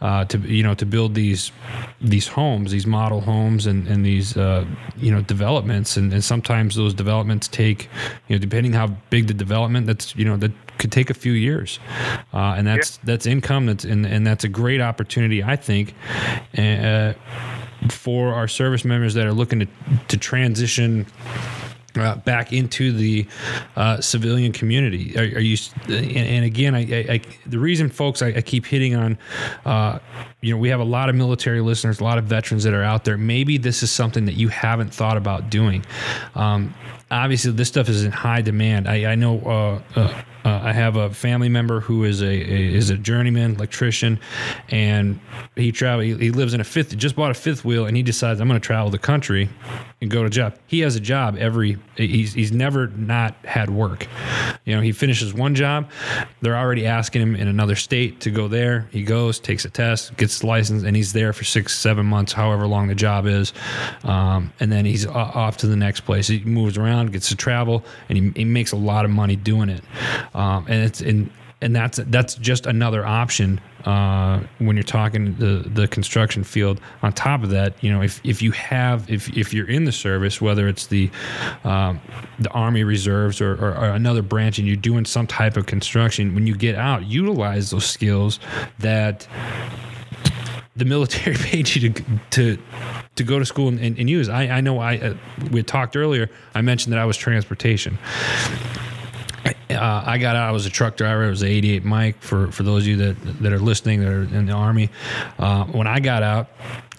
uh, 0.00 0.24
to 0.26 0.38
you 0.38 0.62
know 0.62 0.74
to 0.74 0.86
build 0.86 1.14
these 1.14 1.52
these 2.00 2.28
homes, 2.28 2.70
these 2.70 2.86
model 2.86 3.20
homes, 3.20 3.66
and 3.66 3.86
and 3.88 4.04
these 4.04 4.36
uh, 4.36 4.64
you 4.96 5.10
know 5.10 5.22
developments, 5.22 5.96
and, 5.96 6.12
and 6.12 6.24
sometimes 6.24 6.74
those 6.74 6.94
developments 6.94 7.48
take, 7.48 7.88
you 8.28 8.36
know, 8.36 8.38
depending 8.38 8.72
how 8.72 8.88
big 9.10 9.26
the 9.26 9.34
development, 9.34 9.86
that's 9.86 10.14
you 10.16 10.24
know 10.24 10.36
that 10.36 10.52
could 10.78 10.92
take 10.92 11.10
a 11.10 11.14
few 11.14 11.32
years, 11.32 11.78
uh, 12.32 12.54
and 12.56 12.66
that's 12.66 12.98
that's 12.98 13.26
income. 13.26 13.66
That's 13.66 13.84
and 13.84 14.06
and 14.06 14.26
that's 14.26 14.44
a 14.44 14.48
great 14.48 14.80
opportunity, 14.80 15.42
I 15.42 15.56
think. 15.56 15.94
Uh, 16.56 17.14
for 17.88 18.34
our 18.34 18.46
service 18.46 18.84
members 18.84 19.14
that 19.14 19.26
are 19.26 19.32
looking 19.32 19.60
to, 19.60 19.66
to 20.08 20.18
transition 20.18 21.06
uh, 21.96 22.16
back 22.16 22.52
into 22.52 22.92
the 22.92 23.26
uh, 23.76 24.00
civilian 24.00 24.52
community. 24.52 25.16
Are, 25.16 25.38
are 25.38 25.40
you? 25.40 25.56
And, 25.86 26.16
and 26.16 26.44
again, 26.44 26.74
I, 26.74 26.80
I, 26.80 27.12
I 27.14 27.20
the 27.46 27.58
reason, 27.58 27.88
folks, 27.88 28.22
I, 28.22 28.28
I 28.28 28.40
keep 28.40 28.66
hitting 28.66 28.94
on, 28.94 29.18
uh, 29.64 29.98
you 30.40 30.54
know, 30.54 30.60
we 30.60 30.68
have 30.68 30.80
a 30.80 30.84
lot 30.84 31.08
of 31.08 31.14
military 31.14 31.60
listeners, 31.60 32.00
a 32.00 32.04
lot 32.04 32.18
of 32.18 32.24
veterans 32.24 32.64
that 32.64 32.74
are 32.74 32.84
out 32.84 33.04
there. 33.04 33.16
Maybe 33.16 33.58
this 33.58 33.82
is 33.82 33.90
something 33.90 34.24
that 34.26 34.34
you 34.34 34.48
haven't 34.48 34.94
thought 34.94 35.16
about 35.16 35.50
doing. 35.50 35.84
Um, 36.34 36.74
obviously, 37.10 37.52
this 37.52 37.68
stuff 37.68 37.88
is 37.88 38.04
in 38.04 38.12
high 38.12 38.42
demand. 38.42 38.88
I, 38.88 39.12
I 39.12 39.14
know. 39.14 39.82
Uh, 40.50 40.60
I 40.64 40.72
have 40.72 40.96
a 40.96 41.10
family 41.10 41.48
member 41.48 41.78
who 41.78 42.02
is 42.02 42.22
a, 42.22 42.26
a 42.26 42.74
is 42.74 42.90
a 42.90 42.96
journeyman 42.96 43.54
electrician, 43.54 44.18
and 44.68 45.20
he 45.54 45.70
travel. 45.70 46.00
He, 46.00 46.16
he 46.16 46.30
lives 46.32 46.54
in 46.54 46.60
a 46.60 46.64
fifth. 46.64 46.96
Just 46.96 47.14
bought 47.14 47.30
a 47.30 47.34
fifth 47.34 47.64
wheel, 47.64 47.86
and 47.86 47.96
he 47.96 48.02
decides 48.02 48.40
I'm 48.40 48.48
going 48.48 48.60
to 48.60 48.66
travel 48.66 48.90
the 48.90 48.98
country 48.98 49.48
and 50.00 50.10
go 50.10 50.24
to 50.24 50.30
job. 50.30 50.58
He 50.66 50.80
has 50.80 50.96
a 50.96 51.00
job 51.00 51.36
every. 51.38 51.78
He's 51.94 52.32
he's 52.32 52.50
never 52.50 52.88
not 52.88 53.36
had 53.44 53.70
work. 53.70 54.08
You 54.70 54.76
know, 54.76 54.82
he 54.82 54.92
finishes 54.92 55.34
one 55.34 55.56
job, 55.56 55.90
they're 56.42 56.56
already 56.56 56.86
asking 56.86 57.22
him 57.22 57.34
in 57.34 57.48
another 57.48 57.74
state 57.74 58.20
to 58.20 58.30
go 58.30 58.46
there. 58.46 58.86
He 58.92 59.02
goes, 59.02 59.40
takes 59.40 59.64
a 59.64 59.70
test, 59.70 60.16
gets 60.16 60.34
his 60.34 60.44
license, 60.44 60.84
and 60.84 60.94
he's 60.94 61.12
there 61.12 61.32
for 61.32 61.42
six, 61.42 61.76
seven 61.76 62.06
months, 62.06 62.32
however 62.32 62.68
long 62.68 62.86
the 62.86 62.94
job 62.94 63.26
is, 63.26 63.52
um, 64.04 64.52
and 64.60 64.70
then 64.70 64.84
he's 64.84 65.06
off 65.06 65.56
to 65.56 65.66
the 65.66 65.74
next 65.74 66.02
place. 66.02 66.28
He 66.28 66.38
moves 66.44 66.78
around, 66.78 67.12
gets 67.12 67.30
to 67.30 67.36
travel, 67.36 67.84
and 68.08 68.16
he, 68.16 68.30
he 68.36 68.44
makes 68.44 68.70
a 68.70 68.76
lot 68.76 69.04
of 69.04 69.10
money 69.10 69.34
doing 69.34 69.70
it. 69.70 69.82
Um, 70.34 70.66
and 70.68 70.84
it's 70.84 71.00
in 71.00 71.32
and 71.60 71.74
that's 71.76 72.00
that's 72.06 72.36
just 72.36 72.66
another 72.66 73.04
option 73.04 73.60
uh, 73.84 74.40
when 74.58 74.76
you're 74.76 74.82
talking 74.82 75.34
the 75.36 75.68
the 75.68 75.88
construction 75.88 76.44
field. 76.44 76.80
On 77.02 77.12
top 77.12 77.42
of 77.42 77.50
that, 77.50 77.82
you 77.82 77.90
know, 77.92 78.02
if, 78.02 78.20
if 78.24 78.42
you 78.42 78.52
have 78.52 79.10
if, 79.10 79.28
if 79.36 79.54
you're 79.54 79.68
in 79.68 79.84
the 79.84 79.92
service, 79.92 80.40
whether 80.40 80.68
it's 80.68 80.86
the 80.86 81.10
um, 81.64 82.00
the 82.38 82.50
Army 82.50 82.84
Reserves 82.84 83.40
or, 83.40 83.52
or, 83.52 83.76
or 83.76 83.90
another 83.90 84.22
branch, 84.22 84.58
and 84.58 84.66
you're 84.66 84.76
doing 84.76 85.04
some 85.04 85.26
type 85.26 85.56
of 85.56 85.66
construction, 85.66 86.34
when 86.34 86.46
you 86.46 86.54
get 86.54 86.74
out, 86.74 87.04
utilize 87.06 87.70
those 87.70 87.86
skills 87.86 88.38
that 88.78 89.26
the 90.76 90.84
military 90.84 91.36
paid 91.38 91.74
you 91.74 91.90
to 91.90 92.02
to 92.30 92.58
to 93.16 93.24
go 93.24 93.38
to 93.38 93.44
school 93.44 93.68
and, 93.68 93.80
and, 93.80 93.98
and 93.98 94.08
use. 94.08 94.28
I, 94.28 94.48
I 94.48 94.60
know 94.60 94.78
I 94.78 94.98
uh, 94.98 95.14
we 95.50 95.62
talked 95.62 95.96
earlier. 95.96 96.30
I 96.54 96.62
mentioned 96.62 96.92
that 96.92 97.00
I 97.00 97.04
was 97.04 97.16
transportation 97.16 97.98
uh, 99.70 100.02
I 100.06 100.18
got 100.18 100.36
out. 100.36 100.48
I 100.48 100.52
was 100.52 100.66
a 100.66 100.70
truck 100.70 100.96
driver. 100.96 101.24
It 101.24 101.30
was 101.30 101.40
the 101.40 101.48
88 101.48 101.84
Mike 101.84 102.20
for, 102.20 102.50
for 102.52 102.62
those 102.62 102.82
of 102.82 102.88
you 102.88 102.96
that 102.96 103.42
that 103.42 103.52
are 103.52 103.58
listening 103.58 104.00
that 104.00 104.08
are 104.08 104.22
in 104.22 104.46
the 104.46 104.52
army. 104.52 104.90
Uh, 105.38 105.64
when 105.66 105.86
I 105.86 106.00
got 106.00 106.22
out, 106.22 106.48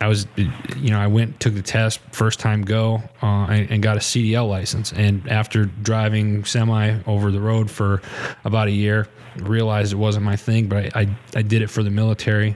I 0.01 0.07
was, 0.07 0.25
you 0.35 0.89
know, 0.89 0.99
I 0.99 1.07
went 1.07 1.39
took 1.39 1.53
the 1.53 1.61
test 1.61 1.99
first 2.11 2.39
time 2.39 2.63
go 2.63 3.03
uh, 3.21 3.45
and, 3.49 3.69
and 3.69 3.83
got 3.83 3.97
a 3.97 3.99
CDL 3.99 4.49
license. 4.49 4.91
And 4.93 5.27
after 5.29 5.65
driving 5.65 6.43
semi 6.43 6.97
over 7.05 7.31
the 7.31 7.39
road 7.39 7.69
for 7.69 8.01
about 8.43 8.67
a 8.67 8.71
year, 8.71 9.07
realized 9.37 9.93
it 9.93 9.97
wasn't 9.97 10.25
my 10.25 10.35
thing. 10.35 10.67
But 10.67 10.95
I 10.95 11.01
I, 11.01 11.07
I 11.35 11.41
did 11.41 11.61
it 11.61 11.67
for 11.67 11.83
the 11.83 11.89
military 11.89 12.55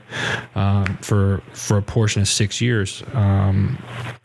um, 0.56 0.98
for 1.02 1.42
for 1.54 1.78
a 1.78 1.82
portion 1.82 2.22
of 2.22 2.28
six 2.28 2.62
years 2.62 3.04
um, 3.14 3.78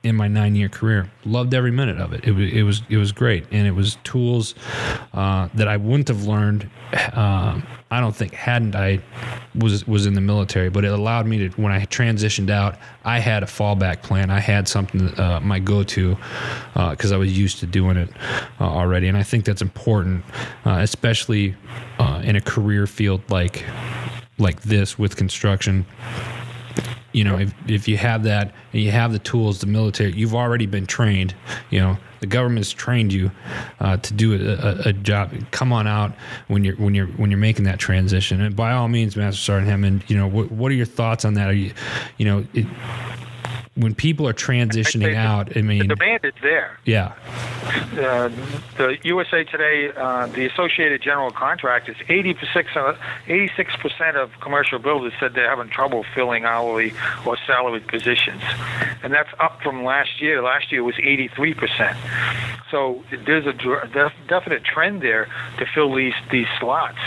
in 0.02 0.16
my 0.16 0.28
nine 0.28 0.54
year 0.54 0.68
career. 0.68 1.10
Loved 1.24 1.54
every 1.54 1.70
minute 1.70 1.98
of 2.00 2.12
it. 2.12 2.24
It 2.24 2.32
was 2.32 2.52
it 2.52 2.62
was 2.62 2.82
it 2.88 2.96
was 2.96 3.12
great, 3.12 3.46
and 3.50 3.66
it 3.66 3.72
was 3.72 3.96
tools 4.04 4.54
uh, 5.12 5.48
that 5.54 5.68
I 5.68 5.76
wouldn't 5.76 6.08
have 6.08 6.24
learned. 6.24 6.68
I 7.92 8.00
don't 8.00 8.14
think 8.14 8.34
hadn't 8.34 8.76
I 8.76 9.00
was 9.54 9.86
was 9.86 10.06
in 10.06 10.14
the 10.14 10.20
military, 10.20 10.70
but 10.70 10.84
it 10.84 10.92
allowed 10.92 11.26
me 11.26 11.48
to 11.48 11.60
when 11.60 11.72
I 11.72 11.84
transitioned 11.86 12.48
out, 12.48 12.78
I 13.04 13.18
had 13.18 13.42
a 13.42 13.46
fallback 13.46 14.02
plan. 14.02 14.30
I 14.30 14.38
had 14.38 14.68
something 14.68 15.08
uh, 15.18 15.40
my 15.40 15.58
go 15.58 15.82
to 15.82 16.16
because 16.74 17.10
I 17.10 17.16
was 17.16 17.36
used 17.36 17.58
to 17.60 17.66
doing 17.66 17.96
it 17.96 18.10
uh, 18.60 18.64
already, 18.64 19.08
and 19.08 19.16
I 19.16 19.24
think 19.24 19.44
that's 19.44 19.62
important, 19.62 20.24
uh, 20.64 20.78
especially 20.80 21.56
uh, 21.98 22.22
in 22.24 22.36
a 22.36 22.40
career 22.40 22.86
field 22.86 23.22
like 23.28 23.64
like 24.38 24.62
this 24.62 24.98
with 24.98 25.16
construction 25.16 25.84
you 27.12 27.24
know 27.24 27.38
if, 27.38 27.54
if 27.66 27.88
you 27.88 27.96
have 27.96 28.22
that 28.24 28.52
and 28.72 28.82
you 28.82 28.90
have 28.90 29.12
the 29.12 29.18
tools 29.18 29.60
the 29.60 29.66
military 29.66 30.12
you've 30.12 30.34
already 30.34 30.66
been 30.66 30.86
trained 30.86 31.34
you 31.70 31.78
know 31.78 31.96
the 32.20 32.26
government's 32.26 32.70
trained 32.70 33.12
you 33.12 33.30
uh, 33.80 33.96
to 33.96 34.14
do 34.14 34.34
a, 34.34 34.36
a, 34.36 34.88
a 34.88 34.92
job. 34.92 35.32
Come 35.50 35.72
on 35.72 35.86
out 35.86 36.12
when 36.48 36.64
you're 36.64 36.76
when 36.76 36.94
you're 36.94 37.06
when 37.06 37.30
you're 37.30 37.38
making 37.38 37.64
that 37.64 37.78
transition. 37.78 38.40
And 38.40 38.54
by 38.54 38.72
all 38.72 38.88
means 38.88 39.16
master 39.16 39.40
sergeant 39.40 39.70
Hetman 39.70 40.02
you 40.06 40.16
know 40.16 40.28
what, 40.28 40.52
what 40.52 40.70
are 40.70 40.74
your 40.74 40.86
thoughts 40.86 41.24
on 41.24 41.34
that? 41.34 41.48
Are 41.48 41.54
you 41.54 41.72
you 42.18 42.26
know 42.26 42.46
it, 42.54 42.66
when 43.80 43.94
people 43.94 44.26
are 44.28 44.32
transitioning 44.34 45.14
out 45.16 45.56
i 45.56 45.62
mean, 45.62 45.88
The 45.88 45.94
demand 45.96 46.24
is 46.24 46.34
there. 46.42 46.78
yeah 46.84 47.14
uh, 47.92 48.30
the 48.78 48.98
USA 49.04 49.44
Today, 49.44 49.90
uh, 49.94 50.26
the 50.28 50.46
Associated 50.46 51.02
General 51.02 51.30
Contractors, 51.30 51.96
86 52.08 52.72
percent 53.76 54.16
of 54.16 54.30
commercial 54.40 54.78
builders 54.78 55.12
said 55.20 55.34
they're 55.34 55.48
having 55.48 55.68
trouble 55.70 56.04
filling 56.14 56.44
hourly 56.44 56.92
or 57.26 57.36
salaried 57.46 57.86
positions, 57.86 58.42
and 59.02 59.12
that's 59.12 59.28
up 59.38 59.60
from 59.62 59.84
last 59.84 60.20
year. 60.20 60.42
Last 60.42 60.72
year 60.72 60.82
was 60.82 60.94
83 60.98 61.54
percent. 61.54 61.96
So 62.70 63.02
there's 63.26 63.46
a 63.46 63.52
def- 63.52 64.12
definite 64.28 64.62
trend 64.64 65.02
there 65.02 65.28
to 65.58 65.66
fill 65.66 65.94
these 65.94 66.14
these 66.30 66.46
slots, 66.58 66.98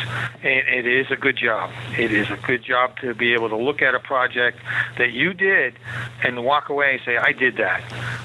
and 0.43 0.67
it 0.67 0.85
is 0.85 1.07
a 1.09 1.15
good 1.15 1.37
job. 1.37 1.71
It 1.97 2.11
is 2.11 2.29
a 2.29 2.37
good 2.45 2.63
job 2.63 2.97
to 2.97 3.13
be 3.13 3.33
able 3.33 3.49
to 3.49 3.57
look 3.57 3.81
at 3.81 3.95
a 3.95 3.99
project 3.99 4.59
that 4.97 5.13
you 5.13 5.33
did 5.33 5.75
and 6.23 6.43
walk 6.43 6.62
away 6.69 6.93
and 6.93 7.01
say, 7.05 7.17
"I 7.17 7.31
did 7.31 7.57
that." 7.57 7.81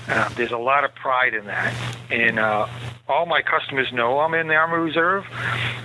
Uh, 0.09 0.29
there's 0.31 0.53
a 0.53 0.59
lot 0.59 0.85
of 0.85 0.95
pride 0.95 1.35
in 1.35 1.47
that, 1.47 1.75
and 2.11 2.39
uh, 2.39 2.67
all 3.09 3.27
my 3.27 3.43
customers 3.43 3.93
know 3.93 4.21
I'm 4.21 4.35
in 4.35 4.49
the 4.49 4.55
Army 4.55 4.77
Reserve, 4.77 5.27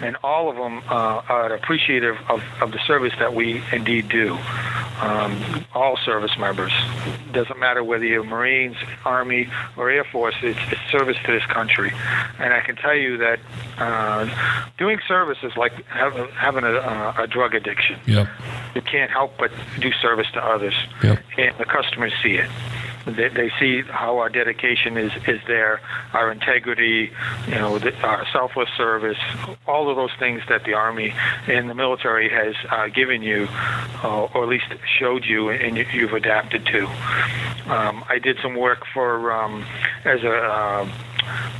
and 0.02 0.18
all 0.24 0.50
of 0.50 0.56
them 0.58 0.80
uh, 0.89 1.22
are 1.30 1.54
appreciative 1.54 2.18
of, 2.30 2.44
of 2.62 2.72
the 2.72 2.80
service 2.86 3.13
that 3.20 3.34
we 3.34 3.63
indeed 3.72 4.10
do. 4.10 4.38
Um, 5.04 5.66
all 5.74 5.98
service 5.98 6.32
members. 6.38 6.72
Doesn't 7.32 7.60
matter 7.60 7.84
whether 7.84 8.06
you're 8.06 8.24
Marines, 8.24 8.78
Army, 9.06 9.50
or 9.76 9.89
Air 9.89 10.04
Force. 10.06 10.36
It's, 10.42 10.60
it's 10.72 10.82
service 10.92 11.18
to 11.26 11.32
this 11.32 11.46
country, 11.48 11.92
and 12.39 12.54
I 12.54 12.62
can 12.62 12.76
tell 12.76 12.96
you 12.96 13.18
that 13.18 13.39
uh, 13.78 14.30
doing 14.78 15.00
service 15.08 15.39
is 15.44 15.56
like 15.58 15.74
having, 15.86 16.28
having 16.30 16.63
a, 16.63 17.13
a 17.18 17.28
drug 17.28 17.54
addiction. 17.56 18.00
Yep. 18.06 18.28
You 18.76 18.82
can't 18.82 19.12
help 19.12 19.38
but 19.38 19.52
do 19.80 19.92
service 19.94 20.28
to 20.34 20.44
others, 20.44 20.74
Yep. 21.04 21.20
and 21.38 21.58
the 21.58 21.66
customers 21.66 22.13
see 22.22 22.36
it. 22.36 22.50
They, 23.06 23.28
they 23.30 23.52
see 23.60 23.82
how 23.82 24.20
our 24.20 24.30
dedication 24.30 24.98
is, 24.98 25.12
is 25.28 25.42
there, 25.48 25.82
our 26.13 26.32
integrity, 26.32 27.12
you 27.48 27.56
know, 27.56 27.78
the, 27.80 27.96
our 28.02 28.26
selfless 28.32 28.70
service, 28.78 29.18
all 29.68 29.89
of 29.89 29.96
those 29.96 30.13
things 30.20 30.42
that 30.50 30.63
the 30.63 30.74
Army 30.74 31.13
and 31.48 31.70
the 31.70 31.74
military 31.74 32.30
has 32.30 32.56
uh, 32.70 32.88
given 32.88 33.22
you, 33.22 33.48
uh, 34.04 34.28
or 34.34 34.44
at 34.44 34.50
least 34.50 34.66
showed 35.00 35.26
you, 35.26 35.50
and 35.50 35.78
you, 35.78 35.86
you've 35.94 36.13
adapted 36.13 36.66
to. 36.68 36.86
Um, 37.68 38.04
I 38.10 38.20
did 38.20 38.38
some 38.42 38.56
work 38.56 38.86
for 38.94 39.32
um, 39.32 39.66
as 40.06 40.24
a 40.24 40.34
uh, 40.34 40.89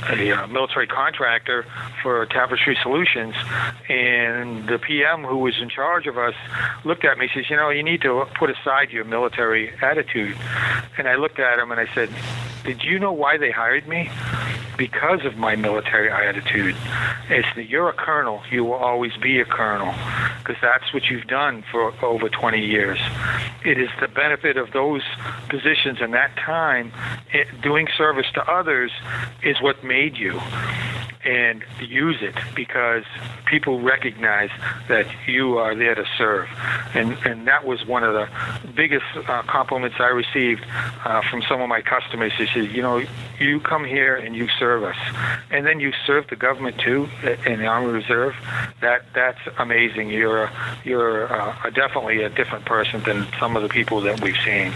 a 0.08 0.32
uh, 0.32 0.46
military 0.48 0.86
contractor 0.86 1.66
for 2.02 2.26
Tapestry 2.26 2.76
Solutions, 2.82 3.34
and 3.88 4.68
the 4.68 4.78
PM 4.78 5.24
who 5.24 5.38
was 5.38 5.54
in 5.60 5.68
charge 5.68 6.06
of 6.06 6.18
us 6.18 6.34
looked 6.84 7.04
at 7.04 7.18
me. 7.18 7.28
Says, 7.34 7.48
"You 7.48 7.56
know, 7.56 7.70
you 7.70 7.82
need 7.82 8.02
to 8.02 8.26
put 8.38 8.50
aside 8.50 8.90
your 8.90 9.04
military 9.04 9.72
attitude." 9.82 10.36
And 10.98 11.08
I 11.08 11.16
looked 11.16 11.38
at 11.38 11.58
him 11.58 11.72
and 11.72 11.80
I 11.80 11.92
said, 11.94 12.10
"Did 12.64 12.82
you 12.82 12.98
know 12.98 13.12
why 13.12 13.36
they 13.36 13.50
hired 13.50 13.86
me? 13.86 14.10
Because 14.76 15.24
of 15.24 15.36
my 15.36 15.54
military 15.54 16.10
attitude. 16.10 16.76
It's 17.28 17.46
that 17.54 17.68
you're 17.68 17.88
a 17.88 17.92
colonel. 17.92 18.42
You 18.50 18.64
will 18.64 18.74
always 18.74 19.16
be 19.16 19.40
a 19.40 19.44
colonel, 19.44 19.94
because 20.38 20.60
that's 20.60 20.92
what 20.92 21.04
you've 21.08 21.26
done 21.26 21.62
for 21.70 21.92
over 22.04 22.28
20 22.28 22.58
years. 22.58 22.98
It 23.64 23.78
is 23.78 23.90
the 24.00 24.08
benefit 24.08 24.56
of 24.56 24.72
those 24.72 25.02
positions 25.48 26.00
and 26.00 26.12
that 26.14 26.36
time, 26.36 26.92
it, 27.32 27.46
doing 27.62 27.86
service 27.96 28.26
to 28.34 28.42
others, 28.50 28.90
is 29.42 29.60
what 29.62 29.84
made 29.84 30.16
you." 30.16 30.40
And 31.24 31.64
use 31.80 32.18
it 32.20 32.34
because 32.54 33.04
people 33.46 33.80
recognize 33.80 34.50
that 34.88 35.06
you 35.26 35.58
are 35.58 35.74
there 35.74 35.94
to 35.94 36.04
serve. 36.18 36.48
And, 36.94 37.12
and 37.24 37.46
that 37.46 37.64
was 37.64 37.84
one 37.86 38.04
of 38.04 38.14
the 38.14 38.28
biggest 38.74 39.06
uh, 39.16 39.42
compliments 39.42 39.96
I 39.98 40.08
received 40.08 40.64
uh, 41.04 41.22
from 41.30 41.42
some 41.42 41.60
of 41.60 41.68
my 41.68 41.82
customers. 41.82 42.32
They 42.38 42.46
said, 42.46 42.72
you 42.72 42.82
know, 42.82 43.02
you 43.38 43.60
come 43.60 43.84
here 43.84 44.16
and 44.16 44.36
you 44.36 44.48
serve 44.58 44.84
us. 44.84 44.96
And 45.50 45.66
then 45.66 45.80
you 45.80 45.92
serve 46.06 46.28
the 46.28 46.36
government 46.36 46.78
too 46.78 47.08
in 47.46 47.60
the 47.60 47.66
Army 47.66 47.92
Reserve. 47.92 48.34
That 48.80 49.06
That's 49.14 49.40
amazing. 49.58 50.10
You're, 50.10 50.50
you're 50.84 51.24
a 51.26 51.70
definitely 51.74 52.22
a 52.22 52.28
different 52.28 52.64
person 52.64 53.02
than 53.02 53.26
some 53.38 53.56
of 53.56 53.62
the 53.62 53.68
people 53.68 54.00
that 54.02 54.20
we've 54.20 54.36
seen. 54.44 54.72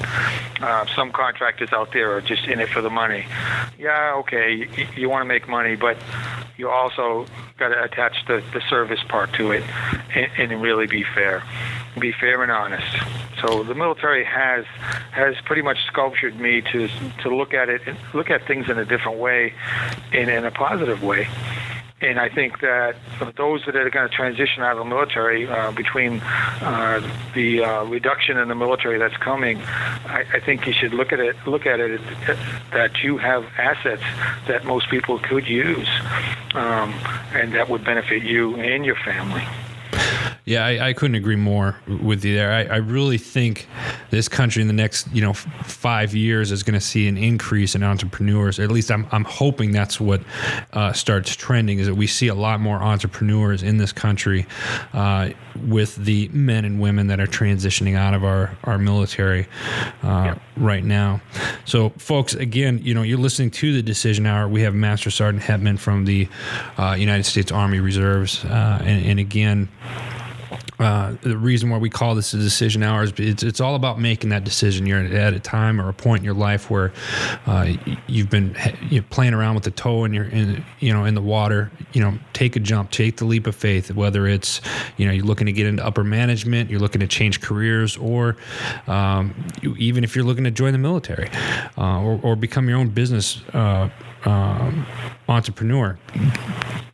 Uh, 0.61 0.87
some 0.95 1.13
contractors 1.13 1.73
out 1.73 1.93
there 1.93 2.13
are 2.13 2.21
just 2.21 2.47
in 2.47 2.61
it 2.61 2.69
for 2.69 2.83
the 2.83 2.91
money. 2.91 3.25
Yeah, 3.79 4.15
okay, 4.17 4.55
you, 4.55 4.87
you 4.97 5.09
want 5.09 5.23
to 5.23 5.29
make 5.29 5.49
money, 5.49 5.77
but 5.77 5.97
you 6.57 6.69
also 6.69 7.27
got 7.59 7.69
to 7.69 7.83
attach 7.83 8.27
the, 8.27 8.43
the 8.53 8.61
service 8.69 9.01
part 9.09 9.33
to 9.35 9.53
it 9.53 9.63
and, 10.15 10.53
and 10.53 10.63
really 10.63 10.87
be 10.87 11.05
fair. 11.15 11.43
Be 11.99 12.13
fair 12.13 12.43
and 12.43 12.53
honest. 12.53 12.97
So 13.41 13.63
the 13.63 13.75
military 13.75 14.25
has 14.25 14.65
has 15.13 15.35
pretty 15.45 15.63
much 15.63 15.79
sculptured 15.87 16.39
me 16.39 16.61
to 16.73 16.89
to 17.23 17.37
look 17.37 17.55
at 17.55 17.69
it 17.69 17.83
look 18.15 18.31
at 18.31 18.47
things 18.47 18.69
in 18.69 18.79
a 18.79 18.85
different 18.85 19.19
way, 19.19 19.55
in 20.13 20.29
in 20.29 20.45
a 20.45 20.51
positive 20.51 21.03
way. 21.03 21.29
And 22.01 22.21
I 22.21 22.29
think 22.29 22.61
that 22.61 22.95
those 23.37 23.65
that 23.67 23.75
are 23.75 23.91
going 23.91 24.09
to 24.09 24.15
transition 24.15 24.63
out 24.63 24.73
of 24.73 24.79
the 24.79 24.85
military, 24.85 25.49
uh, 25.49 25.73
between 25.73 26.21
uh, 26.21 27.01
the 27.35 27.65
uh, 27.65 27.85
reduction 27.85 28.39
in 28.39 28.47
the 28.47 28.55
military 28.55 28.99
that's 28.99 29.17
coming, 29.17 29.59
I, 29.59 30.25
I 30.35 30.41
think 30.41 30.67
you 30.67 30.73
should 30.73 30.95
look 30.95 31.13
at 31.13 31.19
it. 31.19 31.35
Look 31.45 31.67
at 31.67 31.81
it 31.81 32.01
that 32.71 33.03
you 33.03 33.19
have 33.19 33.45
assets 33.59 34.03
that 34.47 34.65
most 34.65 34.89
people 34.91 35.19
could 35.19 35.49
use, 35.49 35.89
um, 36.55 36.95
and 37.33 37.53
that 37.55 37.69
would 37.69 37.85
benefit 37.85 38.23
you 38.23 38.55
and 38.57 38.85
your 38.85 38.97
family. 38.97 39.43
Yeah, 40.49 40.65
I, 40.65 40.89
I, 40.89 40.93
couldn't 40.95 41.17
agree 41.17 41.37
more 41.37 41.77
with 41.87 42.25
you 42.25 42.35
there. 42.35 42.53
I, 42.53 42.77
I, 42.77 42.77
really 42.77 43.19
think 43.19 43.69
this 44.09 44.29
country 44.29 44.63
in 44.63 44.67
the 44.67 44.73
next, 44.73 45.07
you 45.13 45.21
know, 45.21 45.33
f- 45.33 45.47
five 45.67 46.15
years 46.15 46.51
is 46.51 46.63
going 46.63 46.73
to 46.73 46.81
see 46.81 47.07
an 47.07 47.19
increase 47.19 47.75
in 47.75 47.83
entrepreneurs. 47.83 48.59
At 48.59 48.71
least 48.71 48.91
I'm, 48.91 49.07
I'm 49.13 49.25
hoping 49.25 49.73
that's 49.73 50.01
what 50.01 50.23
uh, 50.73 50.95
starts 50.95 51.37
trending. 51.37 51.81
Is 51.81 51.87
that 51.87 51.97
we 51.97 52.07
see 52.07 52.29
a 52.29 52.35
lot 52.35 52.61
more 52.61 52.77
entrepreneurs 52.77 53.63
in 53.63 53.77
this 53.77 53.93
country 53.93 54.47
uh, 54.95 55.33
with 55.67 55.97
the 55.97 56.29
men 56.33 56.65
and 56.65 56.81
women 56.81 57.09
that 57.09 57.21
are 57.21 57.27
transitioning 57.27 57.95
out 57.95 58.15
of 58.15 58.25
our 58.25 58.57
our 58.65 58.79
military 58.79 59.47
uh, 60.03 60.33
yeah. 60.33 60.39
right 60.57 60.83
now. 60.83 61.21
So, 61.67 61.91
folks, 61.99 62.33
again, 62.33 62.81
you 62.83 62.95
know, 62.95 63.03
you're 63.03 63.19
listening 63.19 63.51
to 63.51 63.75
the 63.75 63.83
Decision 63.83 64.25
Hour. 64.25 64.49
We 64.49 64.63
have 64.63 64.75
Master 64.75 65.11
Sergeant 65.11 65.43
Hetman 65.43 65.77
from 65.77 66.07
the 66.07 66.27
uh, 66.79 66.97
United 66.99 67.25
States 67.25 67.53
Army 67.53 67.81
Reserves, 67.81 68.47
uh, 68.47 68.79
and, 68.83 69.05
and 69.05 69.21
again. 69.21 69.69
Uh, 70.79 71.17
the 71.23 71.37
reason 71.37 71.71
why 71.71 71.79
we 71.79 71.91
call 71.91 72.15
this 72.15 72.33
a 72.35 72.39
decision 72.39 72.83
hour 72.83 73.03
is 73.03 73.13
it's, 73.17 73.43
it's 73.43 73.61
all 73.61 73.75
about 73.75 74.01
making 74.01 74.31
that 74.31 74.45
decision. 74.45 74.87
You're 74.87 75.01
at 75.01 75.35
a 75.35 75.41
time 75.41 75.81
or 75.81 75.89
a 75.89 75.93
point 75.93 76.21
in 76.21 76.25
your 76.25 76.35
life 76.35 76.71
where 76.71 76.93
uh, 77.47 77.73
you've 78.07 78.31
been 78.31 78.57
you 78.89 79.01
know, 79.01 79.07
playing 79.11 79.35
around 79.35 79.55
with 79.55 79.65
the 79.65 79.71
toe 79.71 80.05
and 80.05 80.15
you're 80.15 80.29
in, 80.29 80.65
you 80.81 80.93
know 80.93 81.05
in 81.05 81.15
the 81.15 81.23
water. 81.23 81.71
You 81.93 82.03
know, 82.03 82.19
take 82.33 82.55
a 82.57 82.61
jump, 82.61 82.91
take 82.91 83.17
the 83.17 83.25
leap 83.25 83.47
of 83.47 83.57
faith. 83.57 83.91
Whether 83.93 84.27
it's 84.27 84.61
you 84.97 85.07
know 85.07 85.13
you're 85.13 85.25
looking 85.25 85.47
to 85.47 85.53
get 85.53 85.67
into 85.67 85.85
upper 85.85 86.05
management, 86.05 86.71
you're 86.71 86.81
looking 86.81 87.01
to 87.01 87.07
change 87.07 87.41
careers, 87.41 87.97
or 87.97 88.37
um, 88.87 89.35
you, 89.63 89.75
even 89.77 90.05
if 90.05 90.15
you're 90.15 90.25
looking 90.25 90.45
to 90.45 90.51
join 90.51 90.73
the 90.73 90.79
military 90.79 91.29
uh, 91.77 92.01
or, 92.01 92.21
or, 92.23 92.37
become 92.37 92.69
your 92.69 92.79
own 92.79 92.89
business 92.89 93.43
uh, 93.53 93.89
um, 94.25 94.87
entrepreneur 95.29 95.99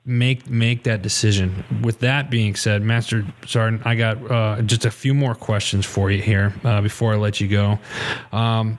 make 0.05 0.49
make 0.51 0.85
that 0.85 1.03
decision. 1.03 1.64
With 1.83 2.01
that 2.01 2.31
being 2.31 2.55
said, 2.55 2.83
Master 2.83 3.25
Sergeant, 3.47 3.87
I 3.87 3.95
got 3.95 4.31
uh, 4.31 4.62
just 4.62 4.85
a 4.85 4.90
few 4.90 5.14
more 5.14 5.35
questions 5.35 5.87
for 5.87 6.11
you 6.11 6.23
here 6.23 6.53
uh, 6.64 6.81
before 6.83 7.14
I 7.14 7.17
let 7.17 7.40
you 7.40 7.49
go. 7.49 7.79
Um, 8.33 8.79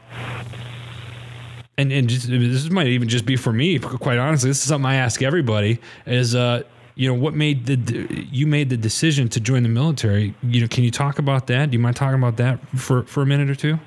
and 1.78 1.92
and 1.92 2.08
just, 2.08 2.28
this 2.28 2.70
might 2.70 2.88
even 2.88 3.10
just 3.10 3.26
be 3.26 3.36
for 3.36 3.52
me. 3.52 3.80
Quite 3.80 4.18
honestly, 4.18 4.50
this 4.50 4.60
is 4.60 4.68
something 4.68 4.86
I 4.86 4.96
ask 4.96 5.22
everybody: 5.22 5.80
is 6.06 6.36
uh, 6.36 6.64
you 6.96 7.08
know 7.08 7.20
what 7.20 7.34
made 7.34 7.66
the 7.66 8.08
you 8.32 8.48
made 8.48 8.70
the 8.70 8.78
decision 8.78 9.28
to 9.30 9.40
join 9.40 9.64
the 9.64 9.70
military? 9.70 10.36
You 10.44 10.62
know, 10.62 10.68
can 10.68 10.84
you 10.84 10.92
talk 10.92 11.20
about 11.20 11.48
that? 11.48 11.72
Do 11.72 11.78
you 11.78 11.82
mind 11.82 11.96
talking 11.96 12.20
about 12.20 12.38
that 12.38 12.60
for 12.78 13.04
for 13.04 13.24
a 13.24 13.26
minute 13.26 13.50
or 13.50 13.56
two? 13.56 13.80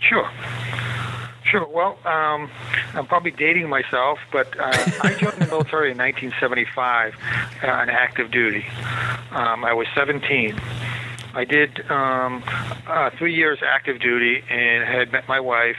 Sure. 0.00 0.30
Sure. 1.50 1.66
Well, 1.66 1.98
um, 2.04 2.50
I'm 2.92 3.06
probably 3.06 3.30
dating 3.30 3.70
myself, 3.70 4.18
but 4.30 4.58
uh, 4.58 4.64
I 5.00 5.14
joined 5.18 5.38
the 5.38 5.46
military 5.46 5.92
in 5.92 5.98
1975 5.98 7.14
uh, 7.62 7.66
on 7.66 7.88
active 7.88 8.30
duty. 8.30 8.66
Um, 9.30 9.64
I 9.64 9.72
was 9.72 9.86
17. 9.94 10.60
I 11.34 11.44
did 11.44 11.90
um, 11.90 12.42
uh, 12.86 13.10
three 13.16 13.34
years 13.34 13.60
active 13.64 14.00
duty 14.00 14.42
and 14.50 14.84
had 14.84 15.12
met 15.12 15.26
my 15.26 15.40
wife. 15.40 15.78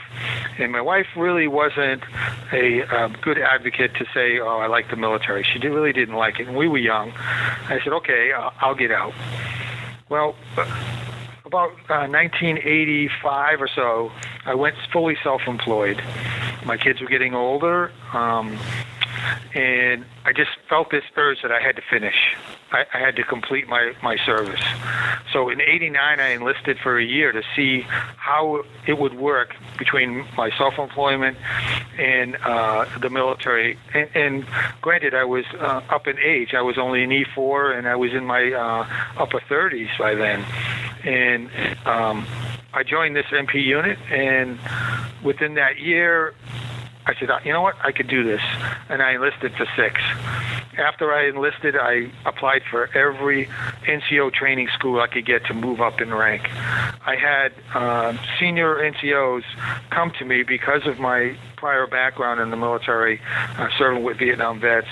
And 0.58 0.72
my 0.72 0.80
wife 0.80 1.06
really 1.16 1.46
wasn't 1.46 2.02
a 2.52 2.82
uh, 2.82 3.08
good 3.20 3.38
advocate 3.38 3.94
to 3.94 4.06
say, 4.12 4.40
"Oh, 4.40 4.58
I 4.58 4.66
like 4.66 4.90
the 4.90 4.96
military." 4.96 5.44
She 5.44 5.58
did, 5.58 5.70
really 5.70 5.92
didn't 5.92 6.16
like 6.16 6.40
it, 6.40 6.48
and 6.48 6.56
we 6.56 6.68
were 6.68 6.78
young. 6.78 7.12
I 7.12 7.80
said, 7.82 7.92
"Okay, 7.92 8.32
uh, 8.32 8.50
I'll 8.60 8.74
get 8.74 8.90
out." 8.90 9.14
Well 10.08 10.34
about 11.50 11.72
uh, 11.90 12.06
1985 12.06 13.60
or 13.60 13.68
so, 13.74 14.12
I 14.46 14.54
went 14.54 14.76
fully 14.92 15.16
self-employed. 15.22 16.02
My 16.64 16.76
kids 16.76 17.00
were 17.00 17.08
getting 17.08 17.34
older, 17.34 17.92
um, 18.12 18.58
and 19.54 20.04
I 20.24 20.32
just 20.32 20.50
felt 20.68 20.90
this 20.90 21.04
urge 21.16 21.42
that 21.42 21.52
I 21.52 21.60
had 21.60 21.76
to 21.76 21.82
finish. 21.82 22.36
I, 22.72 22.86
I 22.94 22.98
had 22.98 23.16
to 23.16 23.22
complete 23.22 23.68
my, 23.68 23.92
my 24.02 24.16
service. 24.24 24.62
So 25.32 25.50
in 25.50 25.60
'89, 25.60 26.20
I 26.20 26.28
enlisted 26.28 26.78
for 26.78 26.98
a 26.98 27.04
year 27.04 27.32
to 27.32 27.42
see 27.54 27.80
how 27.80 28.64
it 28.86 28.98
would 28.98 29.14
work 29.14 29.54
between 29.78 30.26
my 30.36 30.50
self-employment 30.56 31.36
and 31.98 32.36
uh, 32.36 32.86
the 32.98 33.10
military. 33.10 33.78
And, 33.92 34.08
and 34.14 34.46
granted, 34.80 35.14
I 35.14 35.24
was 35.24 35.44
uh, 35.58 35.82
up 35.90 36.06
in 36.06 36.18
age. 36.18 36.54
I 36.54 36.62
was 36.62 36.78
only 36.78 37.02
an 37.02 37.10
E4, 37.10 37.76
and 37.76 37.88
I 37.88 37.96
was 37.96 38.12
in 38.12 38.24
my 38.24 38.52
uh, 38.52 38.86
upper 39.18 39.40
30s 39.40 39.96
by 39.98 40.14
then. 40.14 40.44
And 41.04 41.50
um, 41.86 42.26
I 42.72 42.84
joined 42.84 43.16
this 43.16 43.26
MP 43.26 43.64
unit, 43.64 43.98
and 44.10 44.58
within 45.24 45.54
that 45.54 45.78
year, 45.78 46.34
I 47.10 47.14
said, 47.18 47.28
you 47.44 47.52
know 47.52 47.60
what, 47.60 47.74
I 47.82 47.90
could 47.90 48.06
do 48.06 48.22
this, 48.22 48.40
and 48.88 49.02
I 49.02 49.14
enlisted 49.14 49.52
for 49.56 49.66
six. 49.74 50.00
After 50.78 51.12
I 51.12 51.26
enlisted, 51.28 51.74
I 51.76 52.12
applied 52.24 52.62
for 52.70 52.86
every 52.96 53.46
NCO 53.84 54.32
training 54.32 54.68
school 54.74 55.00
I 55.00 55.08
could 55.08 55.26
get 55.26 55.44
to 55.46 55.54
move 55.54 55.80
up 55.80 56.00
in 56.00 56.14
rank. 56.14 56.48
I 56.48 57.16
had 57.16 57.52
uh, 57.74 58.16
senior 58.38 58.76
NCOs 58.76 59.42
come 59.90 60.12
to 60.20 60.24
me 60.24 60.44
because 60.44 60.86
of 60.86 61.00
my 61.00 61.36
prior 61.56 61.88
background 61.88 62.40
in 62.40 62.50
the 62.50 62.56
military, 62.56 63.20
uh, 63.58 63.68
serving 63.76 64.04
with 64.04 64.18
Vietnam 64.18 64.60
vets, 64.60 64.86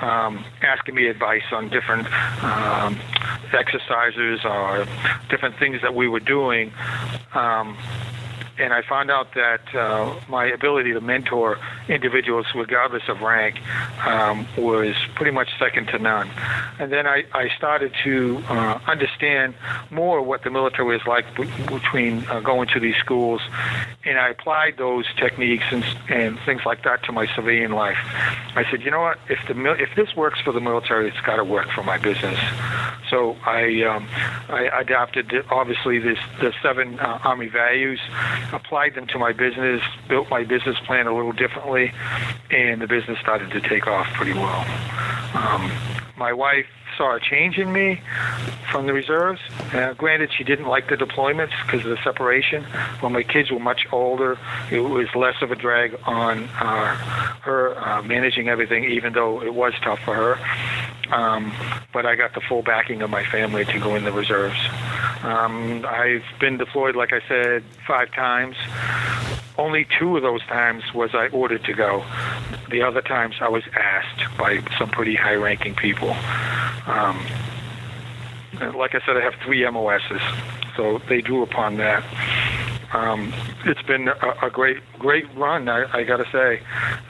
um, 0.00 0.44
asking 0.62 0.96
me 0.96 1.06
advice 1.06 1.44
on 1.52 1.68
different 1.68 2.12
um, 2.42 2.98
exercises 3.52 4.40
or 4.44 4.84
different 5.30 5.56
things 5.60 5.80
that 5.82 5.94
we 5.94 6.08
were 6.08 6.20
doing. 6.20 6.72
Um, 7.34 7.78
and 8.58 8.72
I 8.72 8.82
found 8.82 9.10
out 9.10 9.34
that 9.34 9.74
uh, 9.74 10.14
my 10.28 10.46
ability 10.46 10.92
to 10.92 11.00
mentor 11.00 11.58
individuals, 11.88 12.46
regardless 12.54 13.08
of 13.08 13.20
rank, 13.20 13.60
um, 14.04 14.46
was 14.56 14.94
pretty 15.14 15.30
much 15.30 15.48
second 15.58 15.86
to 15.88 15.98
none. 15.98 16.30
And 16.78 16.92
then 16.92 17.06
I, 17.06 17.24
I 17.32 17.48
started 17.56 17.92
to 18.04 18.42
uh, 18.48 18.78
understand 18.86 19.54
more 19.90 20.22
what 20.22 20.44
the 20.44 20.50
military 20.50 20.96
is 20.96 21.06
like 21.06 21.24
b- 21.36 21.50
between 21.66 22.24
uh, 22.26 22.40
going 22.40 22.68
to 22.68 22.80
these 22.80 22.96
schools, 22.96 23.40
and 24.04 24.18
I 24.18 24.28
applied 24.28 24.76
those 24.78 25.06
techniques 25.16 25.64
and, 25.70 25.84
and 26.08 26.38
things 26.40 26.62
like 26.66 26.84
that 26.84 27.04
to 27.04 27.12
my 27.12 27.26
civilian 27.34 27.72
life. 27.72 27.98
I 28.54 28.64
said, 28.70 28.82
you 28.82 28.90
know 28.90 29.00
what? 29.00 29.18
If 29.28 29.38
the 29.48 29.72
if 29.72 29.94
this 29.96 30.14
works 30.16 30.40
for 30.40 30.52
the 30.52 30.60
military, 30.60 31.08
it's 31.08 31.20
got 31.20 31.36
to 31.36 31.44
work 31.44 31.70
for 31.70 31.82
my 31.82 31.98
business. 31.98 32.38
So 33.08 33.36
I 33.44 33.82
um, 33.82 34.08
I 34.48 34.70
adopted 34.80 35.32
obviously 35.50 35.98
this 35.98 36.18
the 36.40 36.52
seven 36.62 36.98
uh, 36.98 37.18
Army 37.24 37.48
values 37.48 38.00
applied 38.52 38.94
them 38.94 39.06
to 39.08 39.18
my 39.18 39.32
business, 39.32 39.82
built 40.08 40.28
my 40.30 40.44
business 40.44 40.78
plan 40.80 41.06
a 41.06 41.14
little 41.14 41.32
differently, 41.32 41.92
and 42.50 42.80
the 42.80 42.86
business 42.86 43.18
started 43.18 43.50
to 43.50 43.60
take 43.60 43.86
off 43.86 44.06
pretty 44.14 44.32
well. 44.32 44.64
Um, 45.34 45.70
my 46.16 46.32
wife 46.32 46.66
saw 46.96 47.16
a 47.16 47.20
change 47.20 47.58
in 47.58 47.72
me 47.72 48.00
from 48.70 48.86
the 48.86 48.92
reserves. 48.92 49.40
Uh, 49.72 49.92
granted, 49.94 50.30
she 50.36 50.44
didn't 50.44 50.66
like 50.66 50.88
the 50.88 50.96
deployments 50.96 51.52
because 51.64 51.84
of 51.84 51.90
the 51.90 52.02
separation. 52.02 52.64
When 53.00 53.12
my 53.12 53.22
kids 53.22 53.50
were 53.50 53.58
much 53.58 53.86
older, 53.92 54.38
it 54.70 54.80
was 54.80 55.08
less 55.14 55.36
of 55.42 55.50
a 55.50 55.56
drag 55.56 55.98
on 56.04 56.44
uh, 56.60 56.94
her 57.42 57.78
uh, 57.78 58.02
managing 58.02 58.48
everything, 58.48 58.84
even 58.84 59.12
though 59.12 59.42
it 59.42 59.54
was 59.54 59.74
tough 59.82 60.00
for 60.00 60.14
her. 60.14 61.14
Um, 61.14 61.52
but 61.92 62.06
I 62.06 62.14
got 62.14 62.34
the 62.34 62.40
full 62.40 62.62
backing 62.62 63.02
of 63.02 63.10
my 63.10 63.24
family 63.24 63.64
to 63.66 63.78
go 63.78 63.94
in 63.94 64.04
the 64.04 64.12
reserves. 64.12 64.58
Um, 65.22 65.84
I've 65.86 66.24
been 66.40 66.56
deployed, 66.56 66.96
like 66.96 67.12
I 67.12 67.20
said, 67.28 67.64
five 67.86 68.10
times. 68.12 68.56
Only 69.62 69.86
two 69.96 70.16
of 70.16 70.24
those 70.24 70.42
times 70.46 70.82
was 70.92 71.14
I 71.14 71.28
ordered 71.28 71.62
to 71.66 71.72
go. 71.72 72.04
The 72.68 72.82
other 72.82 73.00
times 73.00 73.36
I 73.40 73.48
was 73.48 73.62
asked 73.74 74.36
by 74.36 74.60
some 74.76 74.90
pretty 74.90 75.14
high-ranking 75.14 75.76
people. 75.76 76.10
Um, 76.86 77.24
like 78.76 78.96
I 78.96 79.00
said, 79.06 79.16
I 79.16 79.20
have 79.20 79.34
three 79.44 79.64
MOSs, 79.70 80.20
so 80.76 81.00
they 81.08 81.20
drew 81.20 81.44
upon 81.44 81.76
that. 81.76 82.02
Um, 82.92 83.32
it's 83.64 83.82
been 83.82 84.08
a, 84.08 84.34
a, 84.42 84.50
great, 84.50 84.78
great 84.98 85.32
run. 85.36 85.68
I, 85.68 85.84
I 85.96 86.02
got 86.02 86.16
to 86.16 86.28
say, 86.32 86.60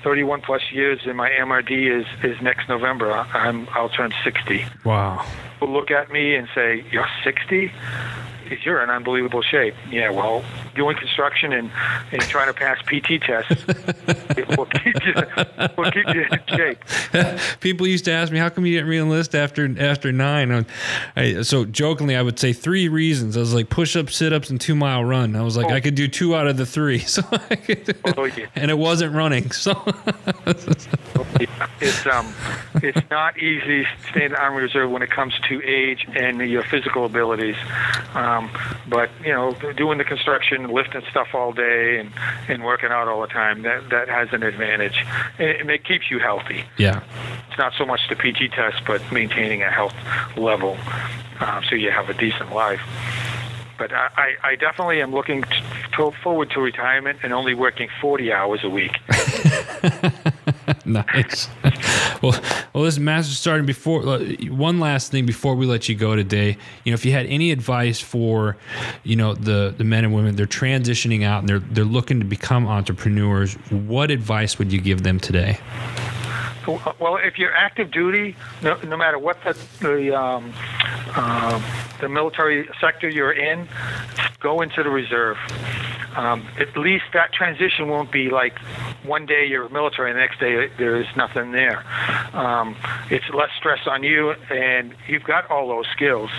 31 0.04 0.42
plus 0.42 0.60
years, 0.70 1.00
and 1.06 1.16
my 1.16 1.30
MRD 1.30 2.00
is 2.00 2.06
is 2.22 2.40
next 2.42 2.68
November. 2.68 3.12
I'm 3.12 3.66
I'll 3.72 3.88
turn 3.88 4.12
60. 4.22 4.66
Wow. 4.84 5.24
People 5.54 5.72
look 5.72 5.90
at 5.90 6.12
me 6.12 6.34
and 6.34 6.48
say, 6.54 6.84
"You're 6.92 7.08
60." 7.24 7.72
you're 8.64 8.82
in 8.82 8.90
unbelievable 8.90 9.42
shape. 9.42 9.74
Yeah, 9.90 10.10
well, 10.10 10.44
doing 10.74 10.96
construction 10.96 11.52
and, 11.52 11.70
and 12.10 12.22
trying 12.22 12.46
to 12.46 12.54
pass 12.54 12.78
PT 12.82 13.22
tests 13.22 13.66
will 14.56 14.66
keep 14.66 15.04
you 15.04 15.14
will 15.76 15.90
keep 15.90 16.14
you 16.14 16.24
in 16.30 16.40
shape. 16.48 16.78
People 17.60 17.86
used 17.86 18.04
to 18.06 18.12
ask 18.12 18.32
me, 18.32 18.38
"How 18.38 18.48
come 18.48 18.66
you 18.66 18.78
didn't 18.78 18.90
reenlist 18.90 19.34
after 19.34 19.74
after 19.78 20.12
nine? 20.12 20.66
I, 21.16 21.42
so 21.42 21.64
jokingly, 21.64 22.16
I 22.16 22.22
would 22.22 22.38
say 22.38 22.52
three 22.52 22.88
reasons. 22.88 23.36
I 23.36 23.40
was 23.40 23.54
like 23.54 23.68
push 23.68 23.96
ups, 23.96 24.16
sit 24.16 24.32
ups, 24.32 24.50
and 24.50 24.60
two 24.60 24.74
mile 24.74 25.04
run. 25.04 25.36
I 25.36 25.42
was 25.42 25.56
like, 25.56 25.66
oh. 25.66 25.74
I 25.74 25.80
could 25.80 25.94
do 25.94 26.08
two 26.08 26.34
out 26.34 26.46
of 26.46 26.56
the 26.56 26.66
three. 26.66 27.04
So 27.12 27.20
could, 27.22 27.94
oh, 28.16 28.24
yeah. 28.24 28.46
and 28.54 28.70
it 28.70 28.78
wasn't 28.78 29.14
running. 29.14 29.50
So 29.50 29.72
it's 31.80 32.06
um 32.06 32.32
it's 32.76 33.10
not 33.10 33.36
easy 33.38 33.86
staying 34.10 34.26
in 34.26 34.32
the 34.32 34.40
Army 34.40 34.62
Reserve 34.62 34.90
when 34.90 35.02
it 35.02 35.10
comes 35.10 35.34
to 35.48 35.62
age 35.62 36.06
and 36.14 36.40
your 36.40 36.62
physical 36.62 37.04
abilities. 37.04 37.56
Um, 38.14 38.50
but 38.88 39.10
you 39.22 39.32
know, 39.32 39.52
doing 39.76 39.98
the 39.98 40.04
construction, 40.04 40.61
lifting 40.70 41.02
stuff 41.10 41.28
all 41.34 41.52
day, 41.52 41.98
and 41.98 42.12
and 42.48 42.64
working 42.64 42.90
out 42.90 43.08
all 43.08 43.20
the 43.20 43.26
time 43.26 43.62
that 43.62 43.90
that 43.90 44.08
has 44.08 44.28
an 44.32 44.42
advantage, 44.42 45.04
and 45.38 45.70
it 45.70 45.84
keeps 45.84 46.10
you 46.10 46.18
healthy. 46.18 46.64
Yeah, 46.78 47.02
it's 47.48 47.58
not 47.58 47.72
so 47.78 47.86
much 47.86 48.00
the 48.08 48.16
PT 48.16 48.52
test, 48.52 48.82
but 48.86 49.00
maintaining 49.12 49.62
a 49.62 49.70
health 49.70 49.94
level, 50.36 50.76
uh, 51.40 51.62
so 51.68 51.74
you 51.74 51.90
have 51.90 52.08
a 52.08 52.14
decent 52.14 52.52
life 52.52 52.80
but 53.78 53.92
I, 53.92 54.36
I 54.44 54.54
definitely 54.54 55.02
am 55.02 55.12
looking 55.12 55.42
to, 55.96 56.12
forward 56.22 56.50
to 56.50 56.60
retirement 56.60 57.18
and 57.24 57.32
only 57.32 57.52
working 57.52 57.88
40 58.00 58.32
hours 58.32 58.60
a 58.62 58.68
week. 58.68 58.96
nice. 60.92 61.48
well, 62.22 62.40
well, 62.72 62.84
this 62.84 62.98
master 62.98 63.34
starting 63.34 63.66
before. 63.66 64.06
Uh, 64.06 64.24
one 64.48 64.80
last 64.80 65.10
thing 65.10 65.26
before 65.26 65.54
we 65.54 65.66
let 65.66 65.88
you 65.88 65.94
go 65.94 66.16
today. 66.16 66.56
You 66.84 66.92
know, 66.92 66.94
if 66.94 67.04
you 67.04 67.12
had 67.12 67.26
any 67.26 67.50
advice 67.50 68.00
for, 68.00 68.56
you 69.04 69.16
know, 69.16 69.34
the 69.34 69.74
the 69.76 69.84
men 69.84 70.04
and 70.04 70.14
women 70.14 70.36
they're 70.36 70.46
transitioning 70.46 71.24
out 71.24 71.40
and 71.40 71.48
they're 71.48 71.58
they're 71.58 71.84
looking 71.84 72.18
to 72.20 72.24
become 72.24 72.66
entrepreneurs, 72.66 73.54
what 73.70 74.10
advice 74.10 74.58
would 74.58 74.72
you 74.72 74.80
give 74.80 75.02
them 75.02 75.18
today? 75.18 75.58
Well, 76.66 77.16
if 77.16 77.38
you're 77.38 77.54
active 77.54 77.90
duty, 77.90 78.36
no, 78.62 78.76
no 78.82 78.96
matter 78.96 79.18
what 79.18 79.42
the 79.44 79.58
the, 79.80 80.18
um, 80.18 80.52
uh, 81.16 81.60
the 82.00 82.08
military 82.08 82.68
sector 82.80 83.08
you're 83.08 83.32
in, 83.32 83.66
go 84.40 84.60
into 84.60 84.82
the 84.82 84.90
reserve. 84.90 85.38
Um, 86.16 86.46
at 86.58 86.76
least 86.76 87.04
that 87.12 87.32
transition 87.32 87.88
won't 87.88 88.12
be 88.12 88.30
like 88.30 88.58
one 89.04 89.26
day 89.26 89.46
you're 89.46 89.68
military 89.68 90.10
and 90.10 90.16
the 90.16 90.20
next 90.20 90.38
day 90.38 90.70
there's 90.78 91.06
nothing 91.16 91.52
there. 91.52 91.84
Um, 92.32 92.76
it's 93.10 93.28
less 93.30 93.50
stress 93.58 93.80
on 93.86 94.04
you, 94.04 94.30
and 94.50 94.94
you've 95.08 95.24
got 95.24 95.50
all 95.50 95.68
those 95.68 95.86
skills. 95.92 96.30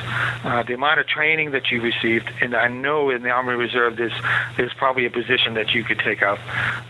Uh, 0.43 0.63
the 0.63 0.73
amount 0.73 0.99
of 0.99 1.07
training 1.07 1.51
that 1.51 1.69
you 1.69 1.81
received, 1.81 2.31
and 2.41 2.55
I 2.55 2.69
know 2.69 3.09
in 3.09 3.23
the 3.23 3.29
Army 3.29 3.55
Reserve 3.55 3.97
there's 3.97 4.13
there's 4.55 4.73
probably 4.73 5.05
a 5.05 5.11
position 5.11 5.53
that 5.55 5.73
you 5.73 5.83
could 5.83 5.99
take 5.99 6.21
up. 6.21 6.39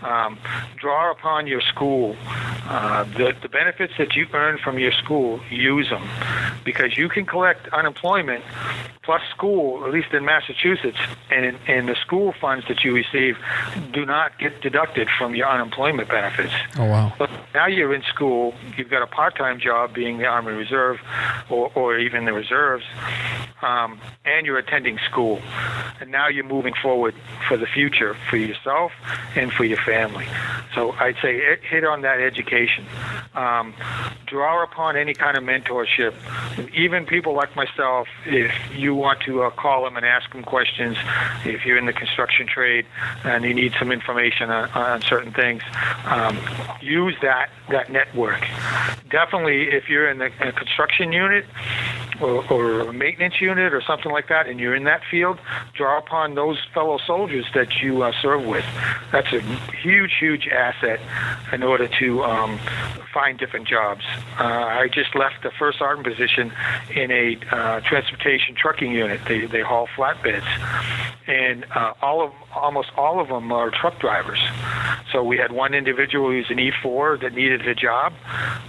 Um, 0.02 0.38
draw 0.76 1.10
upon 1.10 1.46
your 1.46 1.60
school. 1.60 2.16
Uh, 2.66 3.04
the 3.16 3.24
the, 3.24 3.34
the 3.42 3.48
benefits 3.48 3.94
that 3.98 4.14
you 4.14 4.26
earn 4.32 4.58
from 4.58 4.78
your 4.78 4.92
school, 4.92 5.40
use 5.50 5.88
them 5.88 6.06
because 6.64 6.96
you 6.96 7.08
can 7.08 7.24
collect 7.24 7.68
unemployment 7.68 8.44
plus 9.02 9.22
school, 9.30 9.84
at 9.84 9.92
least 9.92 10.12
in 10.12 10.24
Massachusetts, 10.24 10.98
and, 11.30 11.56
and 11.68 11.88
the 11.88 11.94
school 11.94 12.34
funds 12.40 12.66
that 12.68 12.73
you 12.82 12.94
receive 12.94 13.36
do 13.92 14.04
not 14.04 14.38
get 14.38 14.60
deducted 14.60 15.08
from 15.18 15.34
your 15.34 15.48
unemployment 15.48 16.08
benefits. 16.08 16.52
Oh, 16.78 16.86
wow. 16.86 17.12
But 17.18 17.30
now 17.54 17.66
you're 17.66 17.94
in 17.94 18.02
school, 18.02 18.54
you've 18.76 18.90
got 18.90 19.02
a 19.02 19.06
part 19.06 19.36
time 19.36 19.60
job 19.60 19.94
being 19.94 20.18
the 20.18 20.26
Army 20.26 20.52
Reserve 20.52 20.98
or, 21.50 21.70
or 21.74 21.98
even 21.98 22.24
the 22.24 22.32
reserves, 22.32 22.84
um, 23.62 24.00
and 24.24 24.46
you're 24.46 24.58
attending 24.58 24.98
school. 25.10 25.40
And 26.00 26.10
now 26.10 26.28
you're 26.28 26.44
moving 26.44 26.74
forward 26.82 27.14
for 27.46 27.56
the 27.56 27.66
future 27.66 28.16
for 28.28 28.36
yourself 28.36 28.92
and 29.36 29.52
for 29.52 29.64
your 29.64 29.78
family. 29.78 30.26
So 30.74 30.92
I'd 30.92 31.16
say 31.22 31.40
hit 31.62 31.84
on 31.84 32.02
that 32.02 32.20
education. 32.20 32.84
Um, 33.34 33.74
draw 34.26 34.64
upon 34.64 34.96
any 34.96 35.14
kind 35.14 35.36
of 35.36 35.44
mentorship. 35.44 36.14
Even 36.74 37.06
people 37.06 37.34
like 37.34 37.54
myself, 37.54 38.08
if 38.26 38.52
you 38.74 38.94
want 38.94 39.20
to 39.20 39.42
uh, 39.42 39.50
call 39.50 39.84
them 39.84 39.96
and 39.96 40.04
ask 40.04 40.30
them 40.32 40.42
questions, 40.42 40.96
if 41.44 41.64
you're 41.64 41.78
in 41.78 41.86
the 41.86 41.92
construction 41.92 42.46
trade 42.46 42.63
and 43.24 43.44
you 43.44 43.54
need 43.54 43.72
some 43.78 43.92
information 43.92 44.50
on, 44.50 44.68
on 44.70 45.02
certain 45.02 45.32
things, 45.32 45.62
um, 46.06 46.38
use 46.80 47.14
that 47.22 47.50
that 47.70 47.90
network. 47.90 48.40
Definitely, 49.10 49.70
if 49.70 49.88
you're 49.88 50.10
in 50.10 50.18
the 50.18 50.30
a 50.40 50.52
construction 50.52 51.12
unit 51.12 51.46
or, 52.20 52.44
or 52.50 52.80
a 52.80 52.92
maintenance 52.92 53.40
unit 53.40 53.72
or 53.72 53.82
something 53.82 54.12
like 54.12 54.28
that, 54.28 54.46
and 54.46 54.60
you're 54.60 54.74
in 54.74 54.84
that 54.84 55.02
field, 55.10 55.38
draw 55.74 55.98
upon 55.98 56.34
those 56.34 56.58
fellow 56.72 56.98
soldiers 57.06 57.46
that 57.54 57.80
you 57.82 58.02
uh, 58.02 58.12
serve 58.22 58.44
with. 58.44 58.64
That's 59.12 59.32
a 59.32 59.40
huge, 59.82 60.12
huge 60.18 60.48
asset 60.48 61.00
in 61.52 61.62
order 61.62 61.88
to 61.88 62.24
um, 62.24 62.58
find 63.12 63.38
different 63.38 63.68
jobs. 63.68 64.04
Uh, 64.38 64.44
I 64.44 64.88
just 64.88 65.14
left 65.14 65.42
the 65.42 65.50
first 65.58 65.78
sergeant 65.78 66.06
position 66.06 66.52
in 66.94 67.10
a 67.10 67.38
uh, 67.50 67.80
transportation 67.80 68.54
trucking 68.54 68.92
unit. 68.92 69.20
They 69.26 69.46
they 69.46 69.62
haul 69.62 69.86
flatbeds, 69.96 70.46
and 71.26 71.64
uh, 71.74 71.94
all 72.02 72.22
of 72.22 72.32
almost 72.54 72.90
all 72.96 73.20
of 73.20 73.28
them 73.28 73.50
are 73.50 73.70
truck 73.70 73.98
drivers. 73.98 74.40
So 75.10 75.22
we 75.22 75.38
had 75.38 75.52
one 75.52 75.74
individual 75.74 76.30
who's 76.30 76.50
an 76.50 76.58
E4 76.58 77.20
that 77.20 77.34
needed 77.34 77.66
a 77.66 77.74
job. 77.74 78.12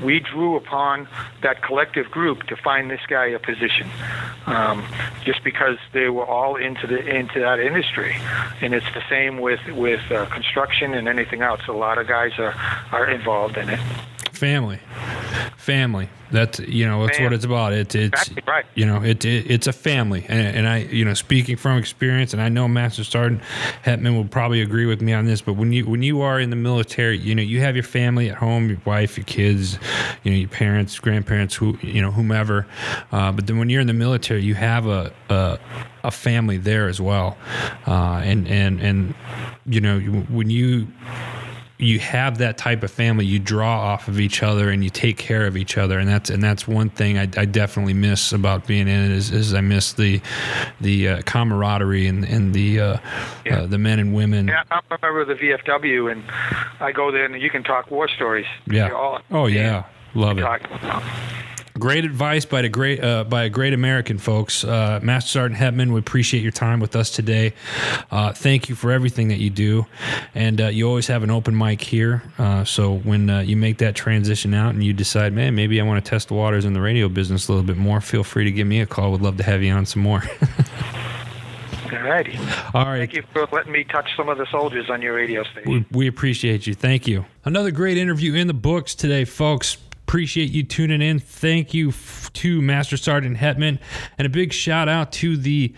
We 0.04 0.20
drew 0.20 0.56
upon 0.56 1.08
that 1.42 1.64
collective 1.64 2.12
group 2.12 2.44
to 2.44 2.56
find 2.56 2.90
this 2.90 3.02
guy 3.08 3.26
higher 3.26 3.40
position, 3.40 3.90
um, 4.46 4.86
just 5.24 5.44
because 5.44 5.78
they 5.94 6.10
were 6.10 6.26
all 6.26 6.56
into 6.56 6.88
the 6.88 7.00
into 7.00 7.40
that 7.40 7.60
industry, 7.60 8.16
and 8.62 8.74
it's 8.74 8.86
the 8.94 9.04
same 9.10 9.40
with 9.40 9.60
with 9.70 10.02
uh, 10.12 10.26
construction 10.28 10.94
and 10.94 11.08
anything 11.08 11.42
else. 11.42 11.62
A 11.68 11.74
lot 11.74 11.98
of 11.98 12.08
guys 12.08 12.34
are 12.38 12.54
are 12.92 13.10
involved 13.10 13.58
in 13.58 13.70
it. 13.70 13.80
Family, 14.32 14.80
family. 15.58 16.10
That's 16.32 16.60
you 16.60 16.88
know 16.88 17.06
that's 17.06 17.20
what 17.20 17.34
it's 17.34 17.46
about. 17.46 17.74
It, 17.74 17.96
it's 17.96 18.22
Exactly 18.28 18.44
right. 18.48 18.66
you 18.74 18.86
know 18.86 19.02
it, 19.02 19.24
it 19.26 19.50
it's 19.50 19.68
a 19.68 19.74
family, 19.74 20.26
and, 20.28 20.58
and 20.58 20.68
I 20.68 20.80
you 20.80 21.06
know 21.06 21.14
speaking 21.14 21.56
from 21.56 21.78
experience, 21.78 22.34
and 22.34 22.42
I 22.42 22.50
know 22.50 22.68
Master 22.68 23.04
Sergeant 23.04 23.42
Hetman 23.84 24.16
will 24.16 24.26
probably 24.26 24.62
agree 24.62 24.86
with 24.86 25.02
me 25.02 25.14
on 25.14 25.26
this. 25.26 25.42
But 25.42 25.54
when 25.54 25.72
you 25.72 25.86
when 25.86 26.02
you 26.04 26.22
are 26.22 26.40
in 26.40 26.50
the 26.50 26.56
military, 26.56 27.18
you 27.18 27.36
know 27.36 27.44
you 27.44 27.62
have 27.62 27.76
your 27.76 27.84
family 27.84 28.30
at 28.30 28.38
home, 28.38 28.70
your 28.70 28.80
wife, 28.86 29.18
your 29.18 29.26
kids, 29.26 29.78
you 30.24 30.32
know 30.32 30.38
your 30.38 30.50
parents, 30.50 31.00
grandparents, 31.00 31.56
who 31.56 31.78
you 31.82 32.02
know 32.02 32.12
whomever. 32.12 32.66
Uh, 33.12 33.32
but 33.32 33.48
then 33.48 33.58
when 33.60 33.70
you're 33.70 33.82
in 33.82 33.88
the 33.88 33.94
military, 33.94 34.42
you 34.42 34.56
have 34.56 34.88
a 34.88 35.14
a, 35.30 35.60
a 36.04 36.12
family 36.12 36.58
there 36.58 36.88
as 36.88 37.00
well, 37.00 37.38
uh, 37.88 38.22
and 38.24 38.48
and 38.48 38.82
and 38.82 39.16
you 39.68 39.80
know 39.80 40.00
when 40.00 40.50
you 40.50 40.88
you 41.78 42.00
have 42.00 42.38
that 42.38 42.58
type 42.58 42.84
of 42.84 42.92
family 42.92 43.26
you 43.26 43.38
draw 43.38 43.80
off 43.82 44.08
of 44.08 44.18
each 44.20 44.42
other 44.42 44.70
and 44.70 44.82
you 44.82 44.90
take 44.90 45.18
care 45.18 45.46
of 45.46 45.58
each 45.58 45.78
other. 45.78 46.00
And 46.00 46.08
that's 46.08 46.30
and 46.30 46.42
that's 46.42 46.66
one 46.68 46.90
thing 46.90 47.18
I, 47.18 47.24
I 47.36 47.44
definitely 47.46 47.94
miss 47.94 48.32
about 48.32 48.66
being 48.66 48.88
in 48.88 49.06
it 49.06 49.12
is, 49.12 49.32
is 49.32 49.54
I 49.54 49.60
miss 49.62 49.92
the 49.94 50.22
the 50.80 51.10
uh, 51.10 51.22
camaraderie 51.24 52.08
and, 52.08 52.24
and 52.24 52.54
the 52.54 52.80
uh, 52.80 52.98
Yeah. 53.46 53.60
uh, 53.62 53.66
the 53.68 53.78
men 53.78 54.00
and 54.00 54.14
women. 54.14 54.48
Yeah, 54.48 54.64
I'm 54.72 54.82
a 54.90 54.98
member 55.02 55.22
of 55.22 55.28
the 55.28 55.36
VFW, 55.36 56.12
and 56.12 56.24
I 56.80 56.92
go 56.94 57.12
there 57.12 57.26
and 57.26 57.42
you 57.42 57.50
can 57.50 57.64
talk 57.64 57.92
war 57.92 58.08
stories. 58.08 58.46
yeah. 58.68 58.92
All- 58.92 59.20
oh 59.32 59.48
yeah. 59.48 59.84
Love 60.14 60.38
it. 60.38 60.42
Talk, 60.44 60.62
Great 61.78 62.06
advice 62.06 62.46
by 62.46 62.62
a 62.62 62.70
great 62.70 63.04
uh, 63.04 63.26
by 63.26 63.44
a 63.44 63.50
great 63.50 63.74
American, 63.74 64.18
folks. 64.18 64.64
Uh, 64.64 65.02
Master 65.04 65.30
Sergeant 65.30 65.60
Hetman, 65.60 65.92
we 65.92 66.00
appreciate 66.00 66.42
your 66.42 66.54
time 66.54 66.80
with 66.80 66.96
us 66.96 67.10
today. 67.10 67.54
Uh, 68.10 68.32
thank 68.32 68.70
you 68.70 68.76
for 68.76 68.92
everything 68.92 69.28
that 69.28 69.40
you 69.40 69.50
do, 69.50 69.86
and 70.34 70.62
uh, 70.62 70.68
you 70.68 70.88
always 70.88 71.08
have 71.08 71.22
an 71.22 71.30
open 71.30 71.58
mic 71.58 71.82
here. 71.82 72.24
Uh, 72.38 72.64
so 72.64 73.00
when 73.00 73.30
uh, 73.30 73.40
you 73.42 73.58
make 73.58 73.80
that 73.80 73.94
transition 73.94 74.54
out 74.54 74.74
and 74.74 74.86
you 74.86 74.94
decide, 74.94 75.34
man, 75.34 75.54
maybe 75.54 75.82
I 75.82 75.84
want 75.84 76.04
to 76.04 76.10
test 76.10 76.30
the 76.30 76.34
waters 76.34 76.64
in 76.64 76.72
the 76.72 76.80
radio 76.80 77.10
business 77.10 77.50
a 77.50 77.52
little 77.52 77.68
bit 77.68 77.76
more, 77.76 78.00
feel 78.00 78.24
free 78.24 78.46
to 78.46 78.52
give 78.52 78.68
me 78.68 78.80
a 78.80 78.86
call. 78.86 79.12
Would 79.12 79.22
love 79.22 79.36
to 79.38 79.44
have 79.44 79.62
you 79.62 79.74
on 79.74 79.86
some 79.86 80.02
more. 80.02 80.24
All 81.92 82.00
righty. 82.00 82.38
All 82.74 82.86
right. 82.86 83.00
Thank 83.00 83.16
you 83.16 83.24
for 83.34 83.48
letting 83.52 83.74
me 83.74 83.84
touch 83.84 84.16
some 84.16 84.30
of 84.30 84.38
the 84.38 84.46
soldiers 84.50 84.90
on 84.90 85.02
your 85.02 85.14
radio 85.14 85.44
station. 85.44 85.72
We, 85.72 85.86
we 85.92 86.08
appreciate 86.08 86.68
you. 86.68 86.74
Thank 86.74 87.06
you. 87.06 87.26
Another 87.44 87.72
great 87.72 87.98
interview 87.98 88.34
in 88.36 88.48
the 88.48 88.54
books 88.54 88.96
today, 88.96 89.26
folks. 89.26 89.78
Appreciate 90.08 90.52
you 90.52 90.62
tuning 90.62 91.02
in. 91.02 91.18
Thank 91.18 91.74
you 91.74 91.90
f- 91.90 92.32
to 92.34 92.62
Master 92.62 92.96
Sergeant 92.96 93.38
Hetman. 93.38 93.80
And 94.20 94.28
a 94.28 94.30
big 94.30 94.54
shout 94.54 94.88
out 94.88 95.12
to 95.14 95.36
the 95.36 95.74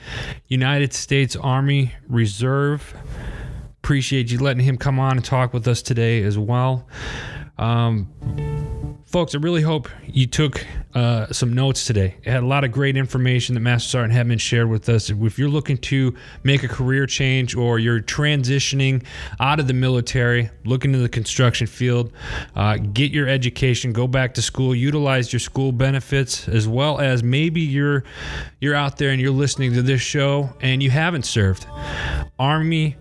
United 0.47 0.93
States 0.93 1.37
Army 1.37 1.93
Reserve. 2.09 2.93
Appreciate 3.81 4.29
you 4.29 4.39
letting 4.39 4.63
him 4.63 4.77
come 4.77 4.99
on 4.99 5.15
and 5.15 5.23
talk 5.23 5.53
with 5.53 5.65
us 5.65 5.81
today 5.81 6.23
as 6.23 6.37
well. 6.37 6.85
Um, 7.57 8.97
folks, 9.05 9.33
I 9.33 9.37
really 9.37 9.61
hope 9.61 9.87
you 10.05 10.27
took 10.27 10.67
uh, 10.97 11.31
some 11.31 11.53
notes 11.53 11.86
today. 11.86 12.15
It 12.23 12.31
had 12.31 12.41
a 12.41 12.47
lot 12.47 12.63
of 12.63 12.71
great 12.71 12.97
information 12.97 13.53
that 13.53 13.62
Master 13.62 13.88
Sergeant 13.88 14.13
Hetman 14.13 14.39
shared 14.39 14.67
with 14.67 14.89
us. 14.89 15.12
If 15.12 15.38
you're 15.38 15.47
looking 15.47 15.77
to 15.77 16.15
make 16.43 16.63
a 16.63 16.67
career 16.67 17.05
change 17.05 17.55
or 17.55 17.77
you're 17.77 18.01
transitioning 18.01 19.05
out 19.39 19.60
of 19.60 19.67
the 19.67 19.75
military, 19.75 20.49
look 20.65 20.86
into 20.86 20.97
the 20.97 21.07
construction 21.07 21.67
field, 21.67 22.12
uh, 22.55 22.77
get 22.77 23.12
your 23.12 23.27
education, 23.27 23.93
go 23.93 24.07
back 24.07 24.33
to 24.33 24.41
school, 24.41 24.73
utilize 24.73 25.31
your 25.31 25.39
school 25.39 25.71
benefits, 25.71 26.49
as 26.49 26.67
well 26.67 26.99
as 26.99 27.21
maybe 27.21 27.62
you're 27.62 28.03
you're 28.60 28.73
out 28.73 28.97
there 28.97 29.12
and 29.12 29.21
you're 29.21 29.29
listening 29.29 29.73
to 29.73 29.83
this 29.83 30.01
show 30.01 30.49
and 30.62 30.81
you 30.81 30.89
haven't 30.89 31.27
served. 31.27 31.67
Army 32.39 32.95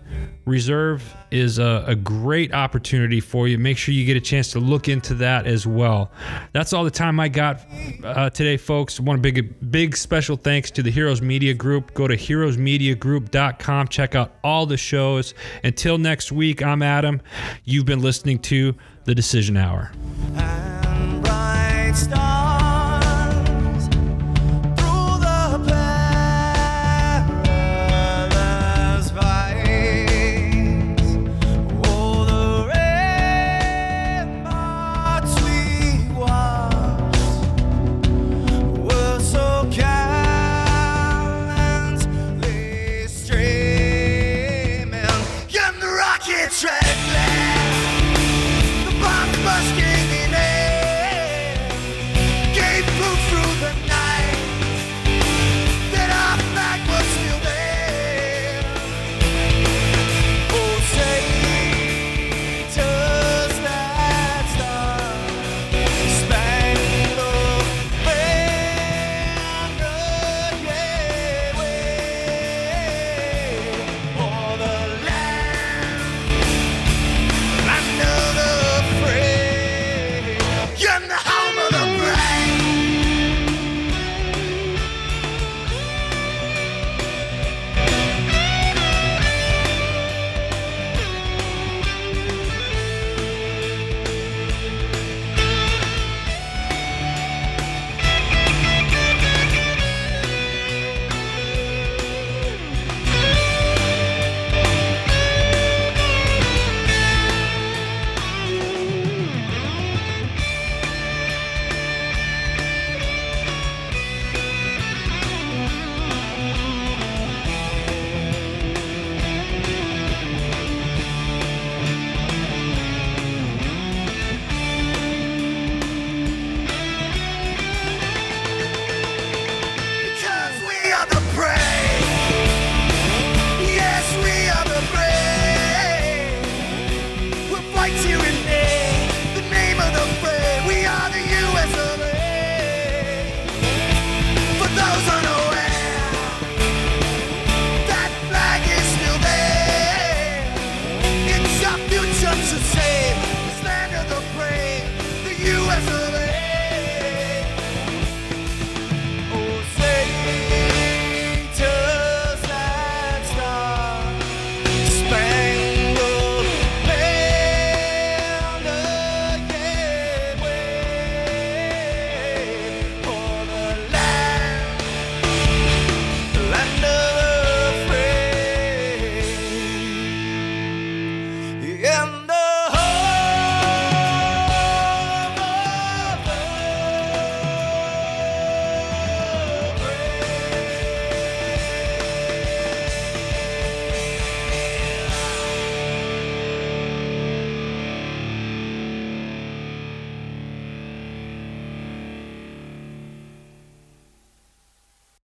Reserve 0.47 1.03
is 1.29 1.59
a, 1.59 1.83
a 1.87 1.95
great 1.95 2.53
opportunity 2.53 3.19
for 3.19 3.49
you. 3.49 3.57
Make 3.57 3.77
sure 3.77 3.93
you 3.93 4.05
get 4.05 4.15
a 4.15 4.21
chance 4.21 4.49
to 4.51 4.61
look 4.61 4.87
into 4.87 5.13
that 5.15 5.45
as 5.45 5.67
well. 5.67 6.09
That's 6.53 6.71
all 6.71 6.85
the 6.85 6.89
time 6.89 7.19
I 7.19 7.27
got 7.27 7.59
uh, 8.03 8.29
today, 8.29 8.57
folks. 8.57 8.99
One 8.99 9.21
big, 9.21 9.71
big 9.71 9.95
special 9.95 10.37
thanks 10.37 10.71
to 10.71 10.83
the 10.83 10.91
Heroes 10.91 11.21
Media 11.21 11.53
Group. 11.53 11.93
Go 11.93 12.07
to 12.07 12.15
heroesmediagroup.com. 12.15 13.87
Check 13.87 14.15
out 14.15 14.35
all 14.43 14.65
the 14.65 14.77
shows. 14.77 15.33
Until 15.63 15.97
next 15.97 16.31
week, 16.31 16.63
I'm 16.63 16.81
Adam. 16.81 17.21
You've 17.63 17.85
been 17.85 18.01
listening 18.01 18.39
to 18.39 18.75
The 19.05 19.15
Decision 19.15 19.57
Hour. 19.57 19.91